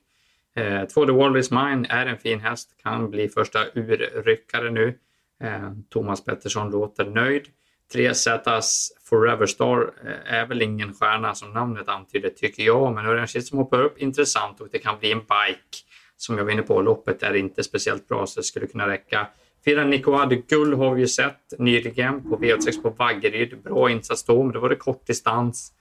Eh, 0.57 0.85
två 0.85 1.05
The 1.05 1.11
World 1.11 1.37
Is 1.37 1.51
Mine 1.51 1.85
är 1.89 2.05
en 2.05 2.17
fin 2.17 2.39
häst, 2.39 2.69
kan 2.83 3.09
bli 3.09 3.29
första 3.29 3.59
urryckare 3.73 4.71
nu. 4.71 4.97
Eh, 5.43 5.71
Thomas 5.89 6.25
Pettersson 6.25 6.71
låter 6.71 7.05
nöjd. 7.05 7.45
3Z's 7.93 8.87
Forever 9.09 9.45
Star 9.45 9.93
eh, 10.05 10.33
är 10.33 10.45
väl 10.45 10.61
ingen 10.61 10.93
stjärna 10.93 11.35
som 11.35 11.53
namnet 11.53 11.87
antyder 11.87 12.29
tycker 12.29 12.63
jag, 12.63 12.93
men 12.93 13.05
Örjan 13.05 13.27
Kihlström 13.27 13.57
hoppar 13.57 13.83
upp 13.83 13.97
intressant 13.97 14.61
och 14.61 14.67
det 14.71 14.79
kan 14.79 14.99
bli 14.99 15.11
en 15.11 15.19
bike. 15.19 15.77
Som 16.17 16.37
jag 16.37 16.45
var 16.45 16.51
inne 16.51 16.61
på, 16.61 16.81
loppet 16.81 17.23
är 17.23 17.33
inte 17.33 17.63
speciellt 17.63 18.07
bra 18.07 18.25
så 18.25 18.39
det 18.39 18.43
skulle 18.43 18.67
kunna 18.67 18.87
räcka. 18.87 19.27
Fyra 19.65 19.83
Nicoad 19.83 20.47
Gull 20.47 20.73
har 20.73 20.93
vi 20.93 21.01
ju 21.01 21.07
sett 21.07 21.53
nyligen 21.59 22.23
på 22.23 22.37
V86 22.37 22.81
på 22.81 22.89
Vaggeryd. 22.89 23.61
Bra 23.63 23.89
insats 23.89 24.25
då, 24.25 24.43
men 24.43 24.53
då 24.53 24.59
var 24.59 24.69
det 24.69 24.75
kort 24.75 25.07
distans. 25.07 25.71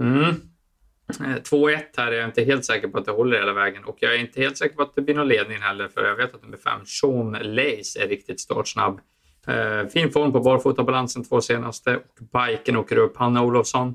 Mm. 0.00 0.34
Eh, 1.08 1.42
2-1 1.42 1.78
här 1.96 2.12
är 2.12 2.16
jag 2.16 2.28
inte 2.28 2.42
helt 2.42 2.64
säker 2.64 2.88
på 2.88 2.98
att 2.98 3.04
det 3.04 3.12
håller 3.12 3.38
hela 3.38 3.52
vägen 3.52 3.84
och 3.84 3.96
jag 4.00 4.14
är 4.14 4.18
inte 4.18 4.40
helt 4.40 4.56
säker 4.56 4.76
på 4.76 4.82
att 4.82 4.94
det 4.94 5.02
blir 5.02 5.14
någon 5.14 5.28
ledning 5.28 5.58
heller 5.58 5.88
för 5.88 6.04
jag 6.04 6.16
vet 6.16 6.34
att 6.34 6.42
nummer 6.42 6.56
5, 6.56 6.80
Sean 6.86 7.30
Lace, 7.30 8.02
är 8.04 8.08
riktigt 8.08 8.40
startsnabb. 8.40 9.00
Eh, 9.46 9.86
fin 9.86 10.10
form 10.10 10.32
på 10.32 10.40
barfotabalansen 10.40 11.24
två 11.24 11.40
senaste 11.40 11.96
och 11.96 12.04
biken 12.32 12.76
åker 12.76 12.96
upp. 12.96 13.16
Hanna 13.16 13.42
Olofsson 13.42 13.94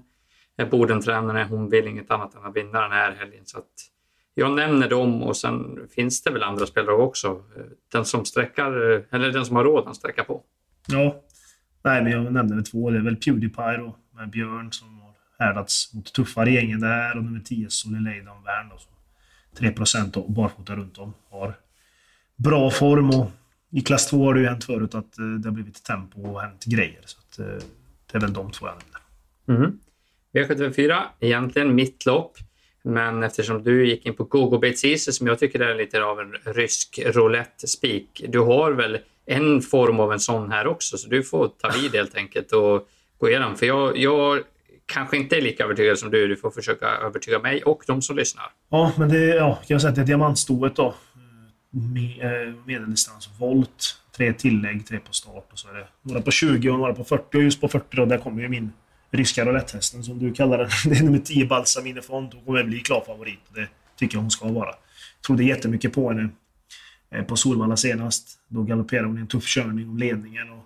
är 0.57 0.65
Bodentränare. 0.65 1.47
Hon 1.49 1.69
vill 1.69 1.87
inget 1.87 2.11
annat 2.11 2.35
än 2.35 2.45
att 2.45 2.55
vinna 2.55 2.81
den 2.81 2.91
här 2.91 3.11
helgen. 3.11 3.45
Så 3.45 3.57
att 3.57 3.71
jag 4.33 4.51
nämner 4.51 4.89
dem 4.89 5.23
och 5.23 5.37
sen 5.37 5.87
finns 5.95 6.23
det 6.23 6.31
väl 6.31 6.43
andra 6.43 6.65
spelare 6.65 6.95
också. 6.95 7.27
Eh, 7.27 7.63
den 7.91 8.05
som 8.05 8.25
sträckar, 8.25 8.91
eh, 8.91 9.01
eller 9.11 9.31
den 9.31 9.45
som 9.45 9.55
har 9.55 9.63
råd 9.63 9.87
att 9.87 9.95
sträcka 9.95 10.23
på. 10.23 10.43
Ja. 10.87 11.21
Nej, 11.83 12.03
men 12.03 12.11
jag 12.11 12.33
nämnde 12.33 12.55
väl 12.55 12.65
två. 12.65 12.89
Det 12.89 12.97
är 12.97 13.01
väl 13.01 13.15
Pewdiepie 13.15 13.77
då, 13.77 13.95
med 14.15 14.29
Björn 14.29 14.71
som 14.71 15.02
härdats 15.43 15.93
mot 15.93 16.13
tuffare 16.13 16.51
gängen 16.51 16.79
där 16.79 17.17
och 17.17 17.23
nummer 17.23 17.39
10 17.39 17.69
Solileidan 17.69 18.43
Wern 18.43 18.69
då, 18.69 18.77
som 18.77 18.91
3 19.57 19.71
procent 19.71 20.17
och 20.17 20.31
barfota 20.31 20.75
runt 20.75 20.97
om 20.97 21.13
har 21.29 21.53
bra 22.35 22.71
form 22.71 23.09
och 23.09 23.31
i 23.71 23.81
klass 23.81 24.07
2 24.07 24.25
har 24.25 24.33
det 24.33 24.39
ju 24.39 24.47
hänt 24.47 24.63
förut 24.63 24.95
att 24.95 25.19
eh, 25.19 25.25
det 25.25 25.49
har 25.49 25.53
blivit 25.53 25.83
tempo 25.83 26.21
och 26.21 26.41
hänt 26.41 26.65
grejer. 26.65 27.01
Så 27.05 27.19
att, 27.19 27.39
eh, 27.39 27.45
det 28.11 28.17
är 28.17 28.19
väl 28.19 28.33
de 28.33 28.51
två 28.51 28.67
jag 28.67 28.75
nämner. 28.75 29.63
Mm. 29.65 29.79
V74, 30.33 31.01
egentligen 31.19 31.75
mitt 31.75 32.05
lopp. 32.05 32.37
Men 32.83 33.23
eftersom 33.23 33.63
du 33.63 33.87
gick 33.87 34.05
in 34.05 34.15
på 34.15 34.23
Gogo 34.23 34.57
Betsice 34.57 35.11
som 35.11 35.27
jag 35.27 35.39
tycker 35.39 35.59
är 35.59 35.75
lite 35.75 36.03
av 36.03 36.19
en 36.19 36.33
rysk 36.53 36.99
roulette 37.05 37.67
spik. 37.67 38.25
Du 38.27 38.39
har 38.39 38.71
väl 38.71 38.97
en 39.25 39.61
form 39.61 39.99
av 39.99 40.13
en 40.13 40.19
sån 40.19 40.51
här 40.51 40.67
också, 40.67 40.97
så 40.97 41.09
du 41.09 41.23
får 41.23 41.47
ta 41.47 41.69
vid 41.69 41.95
helt 41.95 42.15
enkelt 42.15 42.51
och 42.51 42.89
gå 43.17 43.29
igenom. 43.29 43.55
För 43.55 43.65
jag, 43.65 43.97
jag 43.97 44.43
kanske 44.93 45.17
inte 45.17 45.37
är 45.37 45.41
lika 45.41 45.63
övertygad 45.63 45.99
som 45.99 46.11
du. 46.11 46.27
Du 46.27 46.35
får 46.35 46.51
försöka 46.51 46.87
övertyga 46.87 47.39
mig 47.39 47.63
och 47.63 47.83
de 47.87 48.01
som 48.01 48.15
lyssnar. 48.15 48.45
Ja, 48.69 48.91
men 48.97 49.09
det, 49.09 49.25
ja, 49.25 49.55
kan 49.55 49.65
jag 49.67 49.81
säga 49.81 49.89
att 49.89 49.95
det 49.95 50.01
är 50.01 50.05
diamantstoet 50.05 50.75
då 50.75 50.93
mm, 51.15 51.93
med, 51.93 52.47
eh, 52.47 52.53
medeldistans 52.65 53.29
volt. 53.39 53.99
Tre 54.15 54.33
tillägg, 54.33 54.87
tre 54.87 54.99
på 54.99 55.13
start 55.13 55.49
och 55.51 55.59
så 55.59 55.69
är 55.69 55.73
det 55.73 55.87
några 56.01 56.21
på 56.21 56.31
20 56.31 56.69
och 56.69 56.79
några 56.79 56.93
på 56.93 57.03
40. 57.03 57.37
Och 57.37 57.43
just 57.43 57.61
på 57.61 57.67
40 57.67 57.85
då, 57.91 58.05
där 58.05 58.17
kommer 58.17 58.41
ju 58.41 58.49
min 58.49 58.71
ryska 59.11 59.45
rouletthästen 59.45 60.03
som 60.03 60.19
du 60.19 60.33
kallar 60.33 60.57
den. 60.57 60.69
Det 60.85 60.99
är 60.99 61.03
nummer 61.03 61.19
10 61.19 61.45
Balsamine 61.45 62.01
Font. 62.01 62.33
Hon 62.33 62.45
kommer 62.45 62.63
bli 62.63 62.79
klar 62.79 63.03
favorit. 63.07 63.39
Det 63.55 63.67
tycker 63.99 64.15
jag 64.15 64.21
hon 64.21 64.31
ska 64.31 64.47
vara. 64.47 64.69
Jag 64.69 65.25
trodde 65.25 65.43
jättemycket 65.43 65.93
på 65.93 66.09
henne 66.09 66.29
eh, 67.11 67.23
på 67.23 67.35
Solvalla 67.35 67.77
senast. 67.77 68.39
Då 68.47 68.63
galopperade 68.63 69.07
hon 69.07 69.17
i 69.17 69.21
en 69.21 69.27
tuff 69.27 69.45
körning 69.45 69.89
om 69.89 69.97
ledningen. 69.97 70.49
Och, 70.51 70.65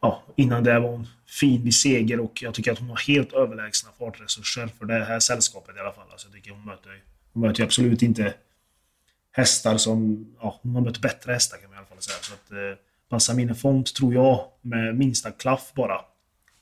ja, 0.00 0.22
innan 0.36 0.64
det 0.64 0.80
var 0.80 0.88
hon 0.88 1.06
fin 1.30 1.64
vid 1.64 1.74
seger 1.74 2.20
och 2.20 2.42
jag 2.42 2.54
tycker 2.54 2.72
att 2.72 2.78
hon 2.78 2.88
har 2.88 2.96
helt 2.96 3.32
överlägsna 3.32 3.90
fartresurser 3.98 4.66
för 4.78 4.84
det 4.84 5.04
här 5.04 5.20
sällskapet 5.20 5.76
i 5.76 5.78
alla 5.78 5.92
fall. 5.92 6.06
Alltså 6.10 6.26
jag 6.26 6.34
tycker 6.34 6.50
hon 6.50 6.64
möter, 6.64 7.02
hon 7.32 7.42
möter 7.42 7.64
absolut 7.64 8.02
inte 8.02 8.34
hästar 9.32 9.76
som... 9.76 10.26
Ja, 10.40 10.60
hon 10.62 10.74
har 10.74 10.82
mött 10.82 11.00
bättre 11.00 11.32
hästar 11.32 11.56
kan 11.56 11.70
man 11.70 11.74
i 11.74 11.78
alla 11.78 11.86
fall 11.86 12.00
säga. 12.00 12.18
Så 12.20 12.34
att, 12.34 13.48
eh, 13.48 13.54
Font 13.54 13.94
tror 13.94 14.14
jag, 14.14 14.44
med 14.60 14.96
minsta 14.96 15.30
klaff 15.30 15.72
bara, 15.74 16.00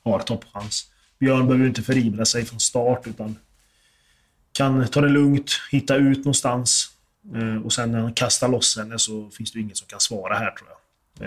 har 0.03 0.19
toppchans. 0.19 0.91
Björn 1.19 1.47
behöver 1.47 1.67
inte 1.67 1.81
förivra 1.81 2.25
sig 2.25 2.45
från 2.45 2.59
start 2.59 3.07
utan 3.07 3.35
kan 4.51 4.87
ta 4.87 5.01
det 5.01 5.09
lugnt, 5.09 5.51
hitta 5.71 5.95
ut 5.95 6.17
någonstans. 6.17 6.91
Eh, 7.35 7.65
och 7.65 7.73
sen 7.73 7.91
när 7.91 7.99
han 7.99 8.13
kastar 8.13 8.47
loss 8.47 8.77
henne 8.77 8.99
så 8.99 9.29
finns 9.29 9.51
det 9.51 9.59
ingen 9.59 9.75
som 9.75 9.87
kan 9.87 9.99
svara 9.99 10.35
här 10.35 10.51
tror 10.51 10.69
jag. 10.69 10.77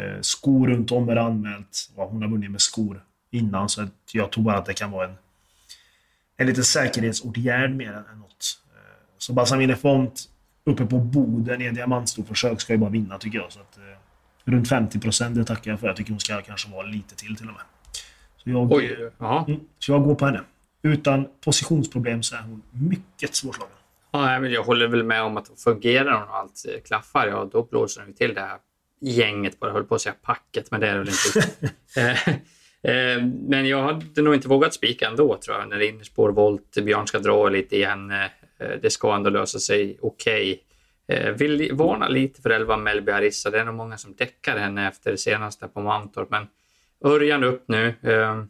Eh, 0.03 0.21
skor 0.21 0.69
runt 0.69 0.93
om 0.93 1.09
är 1.09 1.17
anmält. 1.17 1.91
Ja, 1.97 2.07
hon 2.07 2.23
har 2.23 2.29
vunnit 2.29 2.51
med 2.51 2.61
skor 2.61 3.03
innan 3.33 3.69
så 3.69 3.87
jag 4.13 4.33
tror 4.33 4.45
bara 4.45 4.59
att 4.59 4.67
det 4.67 4.75
kan 4.75 4.91
vara 4.91 5.09
en, 5.09 5.15
en 6.37 6.47
liten 6.47 6.65
säkerhetsåtgärd 6.65 7.75
mer 7.75 7.93
än 7.93 8.19
något. 8.19 8.61
Eh, 8.75 8.81
så 9.19 9.33
Balsamine 9.33 9.77
Font 9.77 10.29
uppe 10.65 10.87
på 10.87 10.99
Boden 10.99 11.63
i 11.63 11.65
en 11.65 11.75
diamantstorförsök 11.75 12.61
ska 12.61 12.73
ju 12.73 12.79
bara 12.79 12.91
vinna 12.91 13.19
tycker 13.19 13.39
jag. 13.39 13.53
Så 13.53 13.61
att, 13.61 13.79
runt 14.45 14.69
50 14.69 15.01
procent, 15.01 15.37
det 15.37 15.45
tackar 15.45 15.71
jag 15.71 15.81
för. 15.81 15.87
Jag 15.87 15.97
tycker 15.97 16.11
hon 16.11 16.21
ska 16.21 16.43
kanske 16.43 16.71
vara 16.71 16.87
lite 16.87 17.17
till 17.17 17.37
till 17.37 17.49
och 17.49 17.55
med. 17.55 17.63
Så 18.37 18.51
jag, 18.51 18.73
Oj, 18.73 19.11
mm, 19.21 19.61
så 19.79 19.93
jag 19.93 20.05
går 20.05 20.15
på 20.15 20.27
henne. 20.27 20.41
Utan 20.83 21.27
positionsproblem 21.45 22.23
så 22.23 22.37
är 22.37 22.41
hon 22.43 22.63
mycket 22.71 23.35
svårslagen. 23.35 23.77
Ja, 24.11 24.41
men 24.41 24.53
jag 24.53 24.63
håller 24.63 24.89
väl 24.89 25.03
med 25.03 25.23
om 25.23 25.37
att 25.37 25.51
fungerar 25.65 26.13
hon 26.13 26.29
och 26.29 26.37
allt 26.37 26.65
klaffar, 26.85 27.27
ja 27.27 27.49
då 27.53 27.63
blåser 27.63 28.03
den 28.03 28.15
till 28.15 28.35
det 28.35 28.41
här 28.41 28.59
gänget 29.01 29.61
bara. 29.61 29.73
Höll 29.73 29.85
på 29.85 29.95
att 29.95 30.01
säga 30.01 30.15
packet, 30.23 30.71
men 30.71 30.81
det 30.81 30.89
är 30.89 30.93
det 30.93 30.99
väl 30.99 31.09
inte. 31.09 32.41
Eh, 32.83 33.23
men 33.49 33.69
jag 33.69 33.83
hade 33.83 34.23
nog 34.23 34.35
inte 34.35 34.49
vågat 34.49 34.75
spika 34.75 35.07
ändå 35.07 35.37
tror 35.37 35.57
jag. 35.57 35.69
När 35.69 35.79
det 35.79 35.87
innerspår, 35.87 36.33
volt, 36.33 36.79
Björn 36.83 37.07
ska 37.07 37.19
dra 37.19 37.49
lite 37.49 37.77
igen. 37.77 38.11
Eh, 38.11 38.27
det 38.83 38.91
ska 38.91 39.15
ändå 39.15 39.31
lösa 39.31 39.59
sig 39.59 39.99
okej. 40.01 40.53
Okay. 40.53 41.33
Vill 41.33 41.75
varna 41.75 42.09
lite 42.09 42.43
för 42.43 42.51
11 42.51 42.77
Melby 42.77 43.13
Arissa. 43.13 43.51
Det 43.51 43.61
är 43.61 43.65
nog 43.65 43.75
många 43.75 43.99
som 43.99 44.15
däckar 44.15 44.57
henne 44.57 44.89
efter 44.89 45.11
det 45.11 45.19
senaste 45.19 45.69
på 45.69 45.81
Mantorp. 45.81 46.31
Men 46.31 46.47
Örjan 47.05 47.45
upp 47.45 47.65
nu. 47.67 47.95
Eh, 48.03 48.45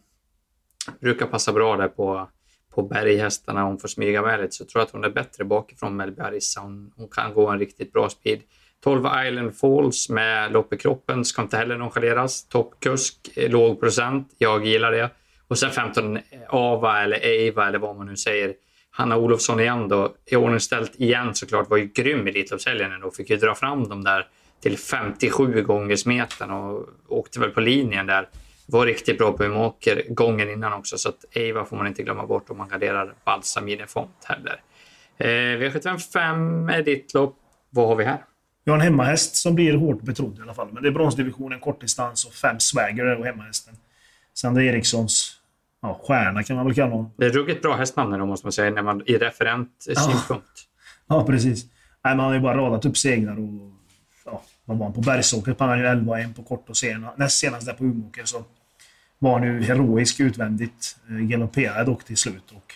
brukar 1.00 1.26
passa 1.26 1.52
bra 1.52 1.76
där 1.76 1.88
på 1.88 2.28
på 2.74 2.82
berghästarna. 2.82 3.62
Hon 3.62 3.78
får 3.78 3.88
smyga 3.88 4.22
med 4.22 4.40
lite 4.40 4.52
så 4.52 4.62
jag 4.62 4.68
tror 4.68 4.82
att 4.82 4.90
hon 4.90 5.04
är 5.04 5.10
bättre 5.10 5.44
bakifrån 5.44 5.96
Melby 5.96 6.22
Arissa. 6.22 6.60
Hon, 6.60 6.92
hon, 6.96 7.08
kan 7.08 7.34
gå 7.34 7.48
en 7.48 7.58
riktigt 7.58 7.92
bra 7.92 8.08
speed. 8.08 8.40
12 8.84 9.06
Island 9.26 9.56
Falls 9.56 10.08
med 10.08 10.52
lopp 10.52 10.72
i 10.72 10.76
kroppen 10.76 11.24
ska 11.24 11.42
inte 11.42 11.56
heller 11.56 11.76
nonchaleras. 11.76 12.48
Toppkusk, 12.48 13.16
låg 13.36 13.80
procent. 13.80 14.28
Jag 14.38 14.66
gillar 14.66 14.92
det. 14.92 15.10
Och 15.48 15.58
sen 15.58 15.70
15 15.70 16.18
Ava 16.48 17.02
eller 17.02 17.26
Eva 17.26 17.68
eller 17.68 17.78
vad 17.78 17.96
man 17.96 18.06
nu 18.06 18.16
säger. 18.16 18.54
Hanna 18.90 19.16
Olofsson 19.16 19.60
igen 19.60 19.88
då. 19.88 20.14
I 20.26 20.36
ordningställt 20.36 21.00
igen 21.00 21.34
såklart. 21.34 21.70
Var 21.70 21.76
ju 21.76 21.86
grym 21.86 22.28
i 22.28 22.30
Elitloppshelgen 22.30 22.92
ändå. 22.92 23.10
Fick 23.10 23.30
ju 23.30 23.36
dra 23.36 23.54
fram 23.54 23.88
dem 23.88 24.04
där 24.04 24.26
till 24.62 24.78
57 24.78 25.62
gånger 25.62 25.96
smeten 25.96 26.50
och 26.50 26.88
åkte 27.08 27.40
väl 27.40 27.50
på 27.50 27.60
linjen 27.60 28.06
där 28.06 28.28
var 28.66 28.86
riktigt 28.86 29.18
bra 29.18 29.32
på 29.32 29.44
Umeåker 29.44 30.02
gången 30.08 30.50
innan 30.50 30.72
också, 30.72 30.98
så 30.98 31.08
att 31.08 31.24
Eva 31.36 31.64
får 31.64 31.76
man 31.76 31.86
inte 31.86 32.02
glömma 32.02 32.26
bort 32.26 32.50
om 32.50 32.58
man 32.58 32.68
garderar 32.68 33.14
Balsamine 33.24 33.86
Font 33.86 34.24
heller. 34.24 34.62
Eh, 35.18 35.26
V75 35.26 36.72
är 36.72 36.82
ditt 36.82 37.14
lopp. 37.14 37.38
Vad 37.70 37.88
har 37.88 37.96
vi 37.96 38.04
här? 38.04 38.24
Vi 38.64 38.70
har 38.70 38.78
en 38.78 38.84
hemmahäst 38.84 39.36
som 39.36 39.54
blir 39.54 39.74
hårt 39.74 40.02
betrodd 40.02 40.38
i 40.38 40.42
alla 40.42 40.54
fall. 40.54 40.68
Men 40.72 40.82
det 40.82 40.88
är 40.88 40.92
bronsdivisionen, 40.92 41.60
kortdistans 41.60 42.24
och 42.24 42.32
fem 42.32 42.60
swagger 42.60 43.18
och 43.18 43.26
hemmahästen. 43.26 43.74
Sandra 44.34 44.62
Erikssons 44.62 45.38
ja, 45.82 46.00
stjärna 46.02 46.42
kan 46.42 46.56
man 46.56 46.66
väl 46.66 46.74
kalla 46.74 46.90
honom. 46.90 47.12
Det 47.16 47.26
är 47.26 47.30
ruggigt 47.30 47.62
bra 47.62 47.76
hästnamn 47.76 48.18
då 48.18 48.26
måste 48.26 48.46
man 48.46 48.52
säga, 48.52 48.70
när 48.70 48.82
man, 48.82 49.02
i 49.06 49.18
referent 49.18 49.86
ja. 49.88 50.00
synpunkt. 50.00 50.68
Ja, 51.08 51.26
precis. 51.26 51.64
Nej, 52.04 52.16
man 52.16 52.26
har 52.26 52.34
ju 52.34 52.40
bara 52.40 52.56
radat 52.56 52.84
upp 52.84 52.96
segrar 52.96 53.38
och 53.38 53.72
vad 54.64 54.78
var 54.78 54.86
han 54.86 54.92
på 54.92 55.00
Bergsåker? 55.00 55.56
Han 55.58 55.78
ju 55.78 55.86
11 55.86 56.20
1 56.20 56.36
på 56.36 56.42
kort 56.42 56.70
och 56.70 56.76
sena. 56.76 57.12
Näst 57.16 57.38
senast 57.38 57.66
där 57.66 57.72
på 57.72 57.84
Umeåker 57.84 58.24
så 58.24 58.44
var 59.18 59.38
han 59.38 59.42
ju 59.42 59.62
heroisk 59.62 60.20
utvändigt. 60.20 60.96
Eh, 61.08 61.14
galopperade 61.14 61.84
dock 61.84 62.04
till 62.04 62.16
slut 62.16 62.50
och 62.50 62.74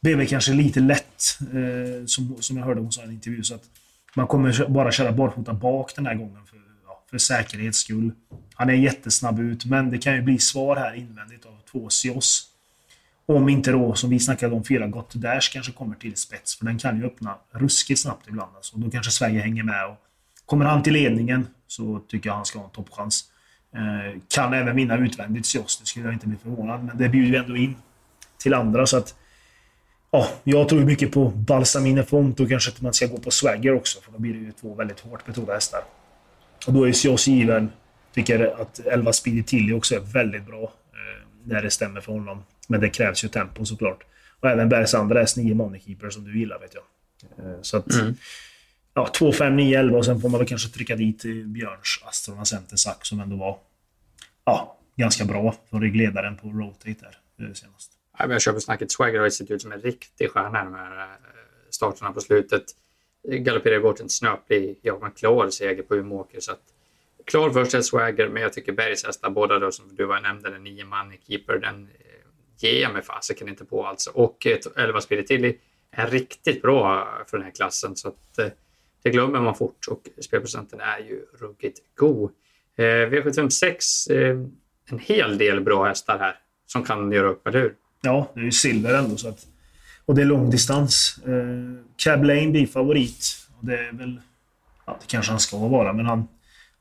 blev 0.00 0.18
väl 0.18 0.26
kanske 0.26 0.52
lite 0.52 0.80
lätt, 0.80 1.38
eh, 1.40 2.06
som, 2.06 2.36
som 2.40 2.56
jag 2.56 2.64
hörde 2.64 2.80
hon 2.80 2.92
sa 2.92 3.00
i 3.02 3.04
en 3.04 3.10
intervju. 3.10 3.42
Så 3.42 3.54
att 3.54 3.64
man 4.16 4.26
kommer 4.26 4.68
bara 4.68 4.92
köra 4.92 5.12
barfota 5.12 5.52
bak 5.52 5.94
den 5.96 6.06
här 6.06 6.14
gången 6.14 6.46
för, 6.46 6.58
ja, 6.86 7.02
för 7.10 7.18
säkerhets 7.18 7.78
skull. 7.78 8.12
Han 8.54 8.70
är 8.70 8.74
jättesnabb 8.74 9.40
ut, 9.40 9.64
men 9.64 9.90
det 9.90 9.98
kan 9.98 10.14
ju 10.14 10.22
bli 10.22 10.38
svar 10.38 10.76
här 10.76 10.94
invändigt 10.94 11.46
av 11.46 11.58
två 11.70 11.88
Sios. 11.88 12.48
Om 13.26 13.48
inte 13.48 13.70
då, 13.70 13.94
som 13.94 14.10
vi 14.10 14.20
snackade 14.20 14.54
om, 14.54 14.64
fyra 14.64 14.86
Gott 14.86 15.14
Dash 15.14 15.52
kanske 15.52 15.72
kommer 15.72 15.96
till 15.96 16.16
spets. 16.16 16.58
För 16.58 16.64
den 16.64 16.78
kan 16.78 16.98
ju 16.98 17.06
öppna 17.06 17.34
ruskigt 17.50 18.00
snabbt 18.00 18.28
ibland. 18.28 18.56
Alltså. 18.56 18.76
Då 18.76 18.90
kanske 18.90 19.12
Sverige 19.12 19.40
hänger 19.40 19.62
med. 19.62 19.86
Och 19.86 19.96
Kommer 20.46 20.64
han 20.64 20.82
till 20.82 20.92
ledningen 20.92 21.46
så 21.66 22.00
tycker 22.08 22.30
jag 22.30 22.34
han 22.34 22.44
ska 22.44 22.58
ha 22.58 22.64
en 22.64 22.70
toppchans. 22.70 23.24
Eh, 23.74 24.20
kan 24.34 24.52
även 24.54 24.76
vinna 24.76 24.96
utvändigt 24.96 25.46
Sios, 25.46 25.80
det 25.80 25.86
skulle 25.86 26.06
jag 26.06 26.14
inte 26.14 26.26
bli 26.26 26.38
förvånad. 26.42 26.84
Men 26.84 26.98
det 26.98 27.08
bjuder 27.08 27.30
ju 27.30 27.36
ändå 27.36 27.56
in 27.56 27.76
till 28.38 28.54
andra 28.54 28.86
så 28.86 28.96
att... 28.96 29.14
Ja, 30.14 30.28
jag 30.44 30.68
tror 30.68 30.80
mycket 30.80 31.12
på 31.12 31.28
Balsamine 31.28 32.04
Font 32.04 32.40
och 32.40 32.48
kanske 32.48 32.70
att 32.70 32.80
man 32.80 32.92
ska 32.92 33.06
gå 33.06 33.18
på 33.18 33.30
Swagger 33.30 33.74
också. 33.74 34.00
För 34.00 34.12
då 34.12 34.18
blir 34.18 34.32
det 34.32 34.38
ju 34.38 34.52
två 34.52 34.74
väldigt 34.74 35.00
hårt 35.00 35.26
betrodda 35.26 35.54
hästar. 35.54 35.80
Och 36.66 36.72
då 36.72 36.88
är 36.88 36.92
Sios 36.92 37.26
given. 37.26 37.70
Tycker 38.14 38.60
att 38.60 38.78
11 38.78 39.12
Speedy 39.12 39.42
Tilly 39.42 39.72
också 39.72 39.94
är 39.94 40.00
väldigt 40.00 40.46
bra. 40.46 40.62
Eh, 40.62 41.26
när 41.44 41.62
det 41.62 41.70
stämmer 41.70 42.00
för 42.00 42.12
honom. 42.12 42.44
Men 42.66 42.80
det 42.80 42.88
krävs 42.88 43.24
ju 43.24 43.28
tempo 43.28 43.64
såklart. 43.64 44.04
Och 44.40 44.50
även 44.50 44.68
Bergs 44.68 44.94
andra 44.94 45.20
häst, 45.20 45.36
9 45.36 45.54
Moneykeeper, 45.54 46.10
som 46.10 46.24
du 46.24 46.38
gillar 46.38 46.58
vet 46.58 46.74
jag. 46.74 46.84
Eh, 47.46 47.58
så 47.62 47.76
att... 47.76 47.92
Mm 47.92 48.14
ja, 48.94 49.10
2, 49.18 49.32
5, 49.32 49.56
9, 49.56 49.78
11 49.78 49.98
och 49.98 50.04
sen 50.04 50.20
får 50.20 50.28
man 50.28 50.38
väl 50.38 50.48
kanske 50.48 50.68
trycka 50.68 50.96
dit 50.96 51.22
Björns 51.46 52.00
Astrona 52.04 52.44
Center 52.44 52.76
Sack 52.76 53.06
som 53.06 53.20
ändå 53.20 53.36
var 53.36 53.58
ja, 54.44 54.78
ganska 54.96 55.24
bra 55.24 55.54
från 55.70 55.82
ryggledaren 55.82 56.36
på 56.36 56.48
Rotate 56.48 56.94
där 57.38 57.46
eh, 57.46 57.52
senast. 57.52 57.92
Jag 58.18 58.42
köper 58.42 58.60
snacket. 58.60 58.92
Swagger 58.92 59.20
har 59.20 59.30
sett 59.30 59.50
ut 59.50 59.62
som 59.62 59.72
en 59.72 59.80
riktig 59.80 60.30
stjärna 60.30 60.64
de 60.64 60.74
här 60.74 60.98
eh, 60.98 61.16
starterna 61.70 62.12
på 62.12 62.20
slutet. 62.20 62.64
Galopperar 63.28 63.80
bort 63.80 64.00
en 64.00 64.08
snöplig, 64.08 64.78
ja 64.82 64.98
men 65.02 65.10
klar 65.10 65.50
seger 65.50 65.82
på 65.82 65.96
Umeåker. 65.96 66.40
Så 66.40 66.52
att, 66.52 66.62
klar 67.24 67.50
första 67.50 67.82
Swagger, 67.82 68.28
men 68.28 68.42
jag 68.42 68.52
tycker 68.52 68.72
Bergs 68.72 69.04
hästar, 69.04 69.30
båda 69.30 69.58
då 69.58 69.72
som 69.72 69.96
du 69.96 70.20
nämnde, 70.20 70.50
den 70.50 70.64
nio 70.64 70.84
man 70.84 71.12
i 71.12 71.20
keeper, 71.26 71.58
den 71.58 71.82
eh, 71.84 72.22
ger 72.58 72.82
jag 72.82 72.92
mig 72.92 73.02
fasiken 73.02 73.48
inte 73.48 73.64
på 73.64 73.86
alltså. 73.86 74.10
Och 74.10 74.46
11 74.76 75.00
Spiritilli 75.00 75.58
är 75.90 76.06
riktigt 76.06 76.62
bra 76.62 77.08
för 77.30 77.36
den 77.36 77.44
här 77.44 77.52
klassen. 77.52 77.96
Så 77.96 78.08
att, 78.08 78.38
eh, 78.38 78.48
det 79.02 79.10
glömmer 79.10 79.40
man 79.40 79.54
fort 79.54 79.86
och 79.88 80.08
spelprocenten 80.24 80.80
är 80.80 80.98
ju 80.98 81.26
ruggigt 81.40 81.78
god. 81.94 82.30
Eh, 82.76 82.84
V756, 82.84 84.10
eh, 84.10 84.36
en 84.90 84.98
hel 84.98 85.38
del 85.38 85.60
bra 85.60 85.84
hästar 85.84 86.18
här 86.18 86.38
som 86.66 86.84
kan 86.84 87.12
göra 87.12 87.28
upp, 87.28 87.46
eller 87.46 87.60
hur? 87.60 87.76
Ja, 88.02 88.30
det 88.34 88.40
är 88.40 88.44
ju 88.44 88.52
silver 88.52 88.94
ändå. 88.94 89.16
Så 89.16 89.28
att, 89.28 89.46
och 90.06 90.14
det 90.14 90.22
är 90.22 90.26
långdistans. 90.26 91.18
Eh, 91.26 91.84
Cab 91.96 92.24
Lane 92.24 92.48
blir 92.48 92.66
favorit. 92.66 93.46
Och 93.58 93.66
det 93.66 93.78
är 93.78 93.92
väl... 93.92 94.20
Ja, 94.86 94.96
det 95.00 95.06
kanske 95.06 95.32
han 95.32 95.40
ska 95.40 95.56
vara, 95.56 95.92
men 95.92 96.06
han 96.06 96.28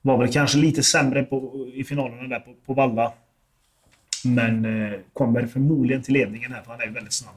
var 0.01 0.17
väl 0.17 0.33
kanske 0.33 0.57
lite 0.57 0.83
sämre 0.83 1.23
på, 1.23 1.67
i 1.73 1.83
finalerna 1.83 2.27
där 2.27 2.39
på, 2.39 2.53
på 2.65 2.73
Valla. 2.73 3.13
Men 4.23 4.65
eh, 4.65 4.99
kommer 5.13 5.47
förmodligen 5.47 6.01
till 6.01 6.13
ledningen 6.13 6.53
här, 6.53 6.61
för 6.61 6.71
han 6.71 6.81
är 6.81 6.87
väldigt 6.87 7.13
snabb 7.13 7.35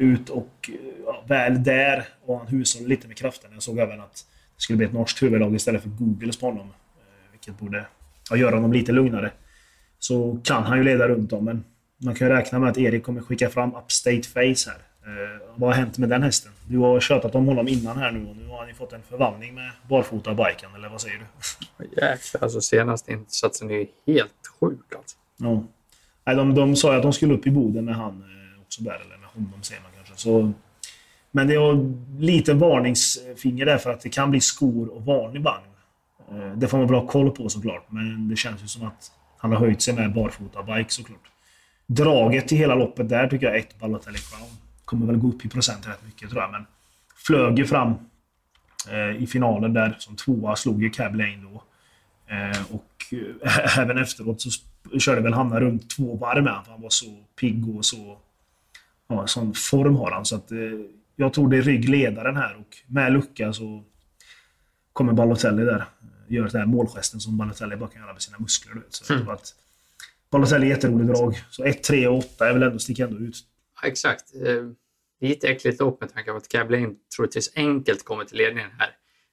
ut 0.00 0.28
och 0.28 0.70
eh, 0.72 0.74
ja, 1.06 1.24
väl 1.26 1.62
där 1.62 2.04
och 2.24 2.38
han 2.38 2.46
hushåller 2.46 2.88
lite 2.88 3.08
med 3.08 3.16
kraften. 3.16 3.50
Jag 3.52 3.62
såg 3.62 3.78
även 3.78 4.00
att 4.00 4.26
det 4.56 4.62
skulle 4.62 4.76
bli 4.76 4.86
ett 4.86 4.92
norskt 4.92 5.22
huvudlag 5.22 5.54
istället 5.54 5.82
för 5.82 5.88
Googles 5.90 6.36
på 6.36 6.46
honom. 6.46 6.66
Eh, 6.66 7.30
vilket 7.30 7.58
borde 7.58 7.86
ja, 8.30 8.36
göra 8.36 8.54
honom 8.54 8.72
lite 8.72 8.92
lugnare. 8.92 9.30
Så 9.98 10.40
kan 10.44 10.62
han 10.62 10.78
ju 10.78 10.84
leda 10.84 11.08
runt 11.08 11.32
om, 11.32 11.44
men 11.44 11.64
man 12.04 12.14
kan 12.14 12.28
ju 12.28 12.34
räkna 12.34 12.58
med 12.58 12.70
att 12.70 12.78
Erik 12.78 13.04
kommer 13.04 13.20
skicka 13.20 13.50
fram 13.50 13.74
Upstate 13.74 14.22
Face 14.22 14.70
här. 14.70 14.78
Eh, 15.06 15.40
vad 15.54 15.70
har 15.70 15.76
hänt 15.76 15.98
med 15.98 16.08
den 16.08 16.22
hästen? 16.22 16.52
Du 16.68 16.78
har 16.78 17.00
tjatat 17.00 17.34
om 17.34 17.46
honom 17.46 17.68
innan 17.68 17.98
här 17.98 18.10
nu 18.10 18.26
och 18.26 18.36
nu 18.36 18.46
har 18.46 18.66
ni 18.66 18.74
fått 18.74 18.92
en 18.92 19.02
förvandling 19.02 19.54
med 19.54 19.70
barfota 19.88 20.34
biken, 20.34 20.74
eller 20.74 20.88
vad 20.88 21.00
säger 21.00 21.18
du? 21.18 21.84
Jäklar, 21.84 22.42
alltså 22.42 22.60
senaste 22.60 23.12
insatsen 23.12 23.70
är 23.70 23.74
ju 23.74 23.86
helt 24.06 24.46
sjuk 24.60 24.94
alltså. 24.96 25.16
Ja. 25.36 25.64
Nej, 26.24 26.36
de, 26.36 26.54
de 26.54 26.76
sa 26.76 26.96
att 26.96 27.02
de 27.02 27.12
skulle 27.12 27.34
upp 27.34 27.46
i 27.46 27.50
Boden 27.50 27.84
med 27.84 27.94
han 27.94 28.12
eh, 28.12 28.62
också 28.62 28.82
där, 28.82 29.00
eller 29.04 29.26
honom 29.26 29.62
säger 29.62 29.82
man 29.82 29.90
kanske. 29.96 30.14
Så, 30.16 30.52
men 31.30 31.46
det 31.46 31.54
är 31.54 31.94
lite 32.20 32.54
varningsfinger 32.54 33.66
där 33.66 33.78
för 33.78 33.90
att 33.90 34.00
det 34.00 34.08
kan 34.08 34.30
bli 34.30 34.40
skor 34.40 34.88
och 34.88 35.04
vanlig 35.04 35.42
vagn. 35.42 35.64
Eh, 36.30 36.56
det 36.56 36.68
får 36.68 36.78
man 36.78 36.86
väl 36.86 36.96
ha 36.96 37.06
koll 37.06 37.30
på 37.30 37.48
såklart, 37.48 37.86
men 37.88 38.28
det 38.28 38.36
känns 38.36 38.62
ju 38.62 38.66
som 38.66 38.86
att 38.86 39.12
han 39.38 39.52
har 39.52 39.58
höjt 39.58 39.82
sig 39.82 39.94
med 39.94 40.14
barfota-bike 40.14 40.88
såklart. 40.88 41.30
Draget 41.92 42.52
i 42.52 42.56
hela 42.56 42.74
loppet 42.74 43.08
där 43.08 43.28
tycker 43.28 43.46
jag 43.46 43.56
ett 43.56 43.78
Balotelli 43.78 44.18
Crown. 44.18 44.48
Kommer 44.84 45.06
väl 45.06 45.16
gå 45.16 45.28
upp 45.28 45.44
i 45.44 45.48
procent 45.48 45.88
rätt 45.88 46.06
mycket 46.06 46.30
tror 46.30 46.42
jag, 46.42 46.50
men 46.50 46.66
flög 47.16 47.58
ju 47.58 47.66
fram 47.66 47.94
eh, 48.90 49.22
i 49.22 49.26
finalen 49.26 49.72
där 49.72 49.96
som 49.98 50.16
tvåa, 50.16 50.56
slog 50.56 50.82
ju 50.82 50.90
Cab 50.90 51.14
Lane 51.14 51.36
då. 51.42 51.62
Eh, 52.34 52.62
och 52.74 53.04
eh, 53.44 53.78
även 53.78 53.98
efteråt 53.98 54.40
så 54.40 54.50
körde 54.98 55.20
väl 55.20 55.32
Hanna 55.32 55.60
runt 55.60 55.90
två 55.96 56.16
varv 56.16 56.44
med 56.44 56.60
för 56.64 56.72
han 56.72 56.82
var 56.82 56.90
så 56.90 57.24
pigg 57.40 57.76
och 57.76 57.84
så 57.84 58.18
ja, 59.08 59.26
sån 59.26 59.54
form 59.54 59.96
har 59.96 60.10
han. 60.10 60.24
Så 60.24 60.36
att, 60.36 60.52
eh, 60.52 60.58
jag 61.16 61.32
tror 61.32 61.50
det 61.50 61.56
är 61.56 61.62
ryggledaren 61.62 62.36
här 62.36 62.56
och 62.56 62.76
med 62.86 63.12
lucka 63.12 63.52
så 63.52 63.84
kommer 64.92 65.12
Balotelli 65.12 65.64
där. 65.64 65.84
Gör 66.28 66.48
den 66.48 66.60
här 66.60 66.66
målgesten 66.66 67.20
som 67.20 67.36
Balotelli 67.38 67.76
bara 67.76 67.90
kan 67.90 68.02
göra 68.02 68.12
med 68.12 68.22
sina 68.22 68.38
muskler. 68.38 68.74
Du 68.74 68.80
vet. 68.80 68.94
Så 68.94 69.14
Mm. 69.14 69.28
att 69.28 69.54
Balotelli 70.32 70.66
är 70.66 70.70
jätterolig 70.70 71.06
drag. 71.06 71.34
Så 71.50 71.64
1, 71.64 71.82
3 71.82 72.06
och 72.06 72.18
8 72.18 72.48
är 72.48 72.52
väl 72.52 72.62
ändå, 72.62 72.78
sticker 72.78 73.04
ändå 73.04 73.18
ut. 73.18 73.36
Ja, 73.82 73.88
exakt. 73.88 74.34
Eh, 74.46 74.64
Lite 75.20 75.48
äckligt 75.48 75.80
lopp 75.80 76.00
med 76.00 76.14
tanke 76.14 76.30
på 76.30 76.36
att 76.36 76.48
Cablain 76.48 76.96
troligtvis 77.16 77.52
enkelt 77.56 78.04
kommer 78.04 78.24
till 78.24 78.38
ledningen 78.38 78.70
här. 78.78 78.90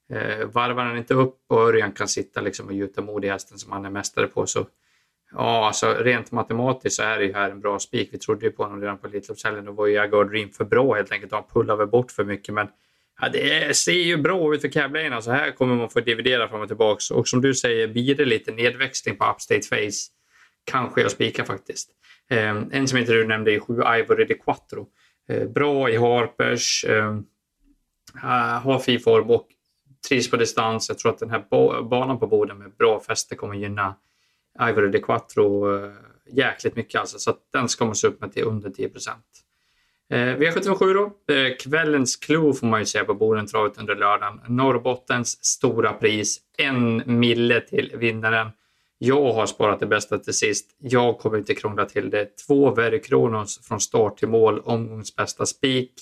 Eh, 0.10 0.46
varvar 0.46 0.86
han 0.86 0.98
inte 0.98 1.13
upp 1.13 1.39
och 1.48 1.60
Örjan 1.60 1.92
kan 1.92 2.08
sitta 2.08 2.42
liksom 2.42 2.68
och 2.68 2.74
gjuta 2.74 3.01
mod 3.01 3.25
i 3.25 3.30
hästen 3.30 3.58
som 3.58 3.72
han 3.72 3.86
är 3.86 3.89
mästare 3.89 4.27
på 4.27 4.46
så 4.46 4.68
ja, 5.32 5.68
alltså 5.68 5.94
rent 5.94 6.32
matematiskt 6.32 6.96
så 6.96 7.04
är 7.04 7.18
det 7.18 7.25
ju 7.25 7.34
här 7.34 7.50
en 7.50 7.62
bra 7.62 7.80
spik. 7.80 8.10
Vi 8.12 8.18
trodde 8.18 8.46
ju 8.46 8.51
på 8.51 8.63
honom 8.63 8.82
redan 8.82 8.98
på 8.98 9.08
Elitloppshelgen. 9.08 9.66
Då 9.66 9.72
var 9.72 9.88
ju 9.88 9.94
Jaguar 9.94 10.25
Dream 10.25 10.50
för 10.50 10.66
bra 10.66 10.96
helt 10.96 11.12
enkelt 11.12 11.32
han 11.32 11.44
pullade 11.54 11.77
väl 11.77 11.88
bort 11.88 12.12
för 12.12 12.24
mycket. 12.24 12.54
Men 12.54 12.68
ja, 13.22 13.30
det 13.30 13.77
ser 13.77 13.92
ju 13.92 14.18
bra 14.18 14.56
ut 14.56 14.62
för 14.62 14.68
Cablain. 14.68 15.13
Alltså 15.13 15.32
här 15.32 15.51
kommer 15.51 15.75
man 15.75 15.89
få 15.89 16.00
dividera 16.00 16.48
fram 16.48 16.62
och 16.62 16.68
tillbaka. 16.68 17.13
Och 17.13 17.27
som 17.27 17.42
du 17.42 17.56
säger, 17.56 17.88
blir 17.88 18.16
det 18.16 18.25
lite 18.25 18.51
nedväxling 18.51 19.18
på 19.18 19.25
Upstate 19.32 19.68
Face 19.68 20.17
kanske 20.72 21.02
jag 21.02 21.12
spikar 21.12 21.44
faktiskt. 21.44 21.90
Eh, 22.30 22.64
en 22.72 22.88
som 22.88 22.98
inte 22.98 23.14
du 23.14 23.28
nämnde 23.28 23.54
är 23.54 23.60
7 23.60 23.74
Ivory 23.74 24.26
de 24.26 24.36
Quattro. 24.36 24.88
Eh, 25.30 25.48
bra 25.48 25.90
i 25.90 25.98
Harpers, 25.98 26.86
eh, 26.86 27.20
har 28.62 28.80
fin 28.80 29.00
form 29.00 29.30
och 29.30 29.48
trivs 30.08 30.32
på 30.32 30.38
distans. 30.38 30.90
Jag 30.90 30.98
tror 30.98 31.12
att 31.12 31.20
den 31.20 31.30
här 31.30 31.46
banan 31.84 32.20
på 32.20 32.28
Boden 32.28 32.58
med 32.58 32.72
bra 32.72 33.00
fäste 33.00 33.36
kommer 33.36 33.56
gynna 33.56 33.96
Ivory 34.70 34.90
de 34.92 35.00
Quattro 35.00 35.76
eh, 35.76 35.92
jäkligt 36.32 36.76
mycket. 36.76 37.00
Alltså, 37.00 37.20
så 37.20 37.30
att 37.30 37.40
den 37.54 37.70
ska 37.70 37.86
man 37.86 37.96
se 37.96 38.08
upp 38.08 38.22
med 38.22 38.34
till 38.34 38.44
under 38.44 38.70
10 38.70 38.90
procent. 38.90 39.26
Eh, 40.10 40.18
V757 40.18 40.94
då. 40.94 41.34
Eh, 41.34 41.56
kvällens 41.60 42.16
klo 42.16 42.54
får 42.54 42.68
man 42.68 42.80
ju 42.80 42.86
säga 42.86 43.06
på 43.06 43.14
Bodentravet 43.14 43.78
under 43.78 43.96
lördagen. 43.96 44.42
Norrbottens 44.48 45.46
stora 45.46 45.94
pris. 45.94 46.40
En 46.58 47.04
mille 47.20 47.62
till 47.62 47.94
vinnaren. 47.98 48.48
Jag 48.98 49.34
har 49.34 49.46
sparat 49.46 49.80
det 49.80 49.86
bästa 49.86 50.18
till 50.18 50.34
sist. 50.34 50.66
Jag 50.80 51.20
kommer 51.20 51.38
inte 51.38 51.56
krångla 51.56 51.86
till 51.86 52.10
det. 52.10 52.38
Två 52.48 52.72
Very 52.72 53.01
Kronos 53.01 53.60
från 53.68 53.80
start 53.80 54.18
till 54.18 54.27
mål. 54.27 54.60
Omgångsbästa 54.60 55.46
spik. 55.46 55.94